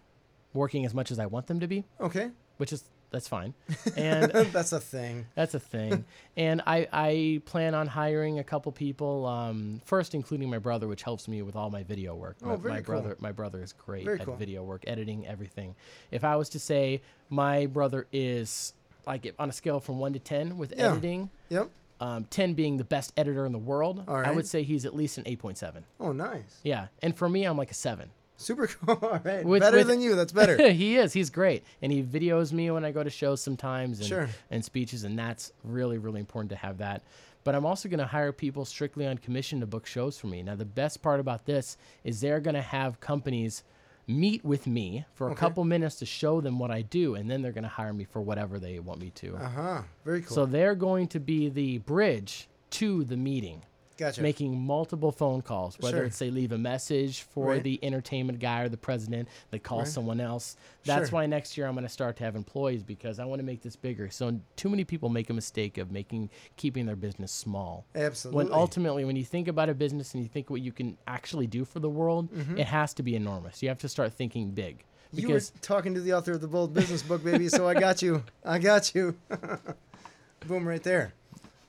[0.53, 3.53] working as much as I want them to be, Okay, which is that's fine.
[3.97, 5.25] And that's a thing.
[5.35, 6.05] that's a thing.
[6.37, 9.25] And I, I plan on hiring a couple people.
[9.25, 12.35] Um, first, including my brother, which helps me with all my video work.
[12.43, 12.85] Oh, my, very my cool.
[13.01, 14.35] brother, my brother is great Very at cool.
[14.35, 15.75] video work, editing, everything.
[16.11, 18.73] If I was to say my brother is
[19.07, 20.91] like on a scale from one to ten with Yeah.
[20.91, 21.69] editing, Yep.
[22.01, 24.93] um, ten being the best editor in the world, All I would say he's at
[24.95, 25.85] least an eight point seven.
[25.99, 26.59] Oh, nice.
[26.63, 28.09] Yeah, and for me, I'm like a seven.
[28.37, 28.97] Super cool.
[29.01, 29.45] All right.
[29.45, 30.15] With- better with- than you.
[30.15, 30.69] That's better.
[30.71, 31.13] he is.
[31.13, 34.29] He's great, and he videos me when I go to shows sometimes and, Sure.
[34.51, 37.03] and speeches, and that's really really important to have that.
[37.43, 40.41] But I'm also going to hire people strictly on commission to book shows for me.
[40.41, 43.63] Now, the best part about this is they're going to have companies
[44.07, 45.39] meet with me for a Okay.
[45.39, 48.03] couple minutes to show them what I do, and then they're going to hire me
[48.03, 49.35] for whatever they want me to.
[49.35, 49.81] Uh huh.
[50.03, 50.33] Very cool.
[50.35, 53.61] So they're going to be the bridge to the meeting
[53.97, 54.21] gotcha.
[54.21, 56.05] making multiple phone calls, whether Sure.
[56.05, 57.63] it's they leave a message for Right.
[57.63, 59.87] the entertainment guy or the president, they call Right.
[59.87, 60.55] someone else.
[60.83, 61.15] That's Sure.
[61.19, 63.61] why next year I'm going to start to have employees because I want to make
[63.61, 64.09] this bigger.
[64.09, 67.85] So too many people make a mistake of making keeping their business small.
[67.95, 68.43] Absolutely.
[68.45, 71.47] When ultimately, when you think about a business and you think what you can actually
[71.47, 73.61] do for the world, it has to be enormous.
[73.63, 74.79] You have to start thinking big.
[74.79, 75.19] Mm-hmm.
[75.19, 77.47] you Because were talking to the author of the Bold Business Book, baby.
[77.47, 78.23] So I got you.
[78.43, 79.15] I got you.
[80.47, 81.13] Boom, right there.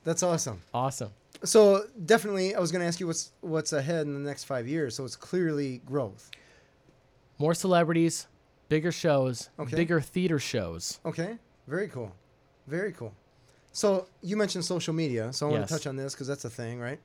[0.03, 0.61] That's awesome.
[0.73, 1.11] awesome.
[1.43, 4.67] So definitely, I was going to ask you what's what's ahead in the next five
[4.67, 4.95] years.
[4.95, 6.31] So it's clearly growth.
[7.37, 8.27] More celebrities,
[8.69, 9.75] bigger shows, Okay.
[9.75, 10.99] bigger theater shows.
[11.05, 12.11] Okay, very cool,
[12.65, 13.13] very cool.
[13.71, 15.69] So you mentioned social media, so I want Yes.
[15.69, 16.99] to touch on this because that's a thing, right?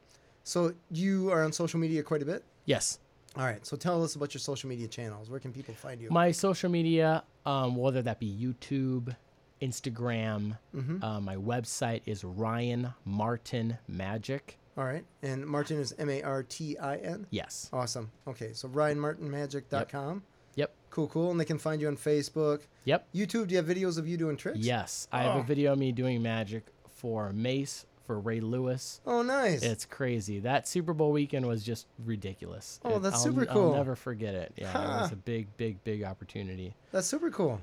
[0.44, 2.44] So you are on social media quite a bit.
[2.64, 2.98] Yes.
[3.36, 3.64] All right.
[3.66, 5.28] So tell us about your social media channels.
[5.30, 6.10] Where can people find you?
[6.10, 9.14] My social media, um, whether that be YouTube,
[9.62, 11.02] Instagram, mm-hmm.
[11.02, 14.58] uh, my website is Ryan Martin Magic.
[14.76, 15.04] All right.
[15.22, 17.26] And Martin is M A R T I N.
[17.30, 17.68] Yes.
[17.72, 18.10] Awesome.
[18.26, 18.52] Okay.
[18.54, 20.22] So RyanMartinMagic.com.
[20.56, 20.74] Yep.
[20.90, 21.30] Cool, cool.
[21.30, 22.60] And they can find you on Facebook.
[22.84, 23.06] Yep.
[23.14, 24.58] YouTube, do you have videos of you doing tricks?
[24.58, 25.08] Yes.
[25.12, 25.40] I have Oh.
[25.40, 29.00] a video of me doing magic for Mace, for Ray Lewis.
[29.06, 29.62] Oh, nice.
[29.62, 30.40] It's crazy.
[30.40, 32.80] That Super Bowl weekend was just ridiculous.
[32.84, 33.70] Oh, It- that's I'll- super cool.
[33.70, 34.52] I'll never forget it.
[34.56, 36.74] Yeah, it was a big, big, big opportunity.
[36.92, 37.60] That's super cool.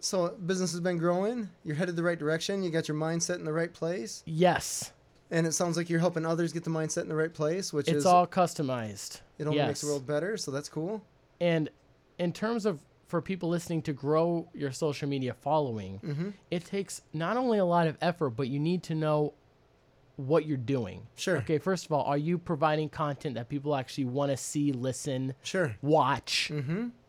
[0.00, 1.48] So business has been growing.
[1.64, 2.62] You're headed the right direction.
[2.62, 4.92] You got your mindset in the right place, Yes,
[5.30, 7.86] and it sounds like you're helping others get the mindset in the right place, which
[7.88, 7.94] is.
[7.94, 9.20] it's is all customized.
[9.38, 10.36] it only makes the world better.
[10.36, 11.02] So that's cool.
[11.40, 11.68] And
[12.18, 16.30] in terms of for people listening to grow your social media following, Mm-hmm.
[16.50, 19.34] it takes not only a lot of effort, but you need to know
[20.16, 21.06] what you're doing.
[21.16, 21.38] Sure.
[21.38, 25.34] Okay, first of all, are you providing content that people actually want to see, listen,
[25.42, 25.74] Sure.
[25.80, 26.52] watch?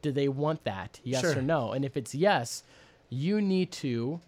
[0.02, 1.00] Do they want that?
[1.04, 1.38] Yes Sure.
[1.38, 1.74] or no?
[1.74, 2.64] And if it's yes,
[3.12, 4.20] you need to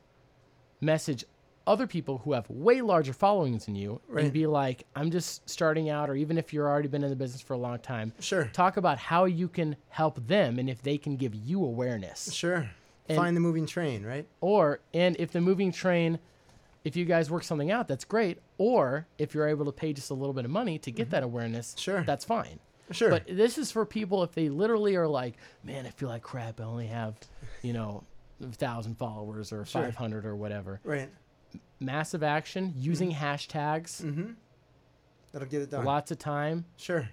[0.82, 1.26] message
[1.66, 4.26] other people who have way larger followings than you Right.
[4.26, 7.16] and be like, I'm just starting out, or even if you're already been in the
[7.16, 8.46] business for a long time, Sure.
[8.52, 12.32] talk about how you can help them and if they can give you awareness.
[12.34, 12.70] Sure.
[13.08, 14.28] And- Find the moving train, right?
[14.42, 16.20] Or, and if the moving train,
[16.84, 18.40] if you guys work something out, that's great.
[18.58, 21.24] Or if you're able to pay just a little bit of money to get that
[21.24, 21.80] awareness, Mm-hmm.
[21.80, 22.04] Sure.
[22.04, 22.60] that's fine.
[22.92, 23.10] Sure.
[23.10, 26.60] But this is for people if they literally are like, man, I feel like crap.
[26.60, 27.16] I only have,
[27.62, 28.04] you know,
[28.52, 29.84] thousand followers or Sure.
[29.84, 30.80] 500 or whatever.
[30.84, 31.10] right.
[31.80, 34.32] Massive action using hashtags, Mm-hmm.
[35.32, 35.84] That'll get it done.
[35.86, 36.66] lots of time.
[36.78, 37.10] Sure.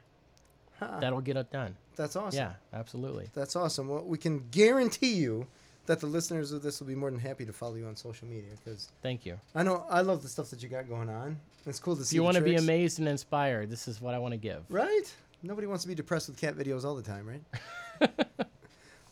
[0.79, 0.99] Huh.
[1.01, 1.77] That'll get it done.
[1.97, 2.39] That's awesome.
[2.39, 3.29] Yeah, absolutely.
[3.35, 3.89] That's awesome.
[3.89, 5.47] Well, we can guarantee you
[5.87, 8.29] that the listeners of this will be more than happy to follow you on social
[8.29, 9.39] media because Thank you.
[9.55, 11.39] I know I love the stuff that you got going on.
[11.67, 12.17] It's cool to see.
[12.17, 14.63] you want to be amazed and inspired, this is what I want to give.
[14.69, 15.13] right?
[15.43, 18.11] Nobody wants to be depressed with cat videos all the time, right?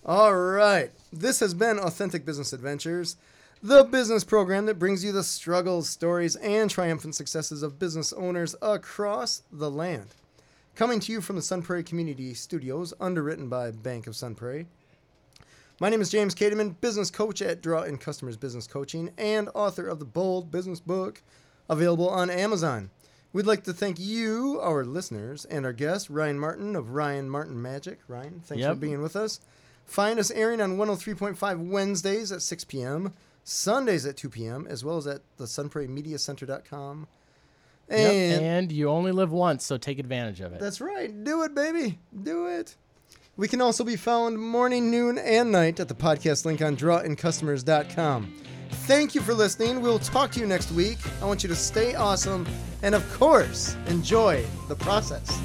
[0.09, 0.90] all right.
[1.12, 3.18] This has been Authentic Business Adventures,
[3.62, 8.56] the business program that brings you the struggles, stories, and triumphant successes of business owners
[8.62, 10.14] across the land.
[10.74, 14.66] Coming to you from the Sun Prairie Community Studios, underwritten by Bank of Sun Prairie.
[15.78, 19.86] My name is James Kademan, business coach at Draw in Customers Business Coaching and author
[19.86, 21.22] of the Bold Business Book,
[21.68, 22.88] available on Amazon.
[23.34, 27.61] We'd like to thank you, our listeners, and our guest, Ryan Martin of Ryan Martin
[27.61, 27.98] Magic.
[28.09, 29.40] Ryan, thanks for being with us.
[29.89, 34.99] Find us airing on 103.5 Wednesdays at 6 p.m., Sundays at 2 p.m., as well
[34.99, 37.07] as at the sunprairiemediacenter.com.
[37.91, 40.61] Yep, And And you only live once, so take advantage of it.
[40.61, 41.24] that's right.
[41.24, 41.99] Do it, baby.
[42.22, 42.76] Do it.
[43.39, 48.34] We can also be found morning, noon, and night at the podcast link on drawincustomers.com.
[48.70, 49.80] Thank you for listening.
[49.80, 50.99] We'll talk to you next week.
[51.22, 52.47] I want you to stay awesome
[52.82, 55.41] and, of course, enjoy the process.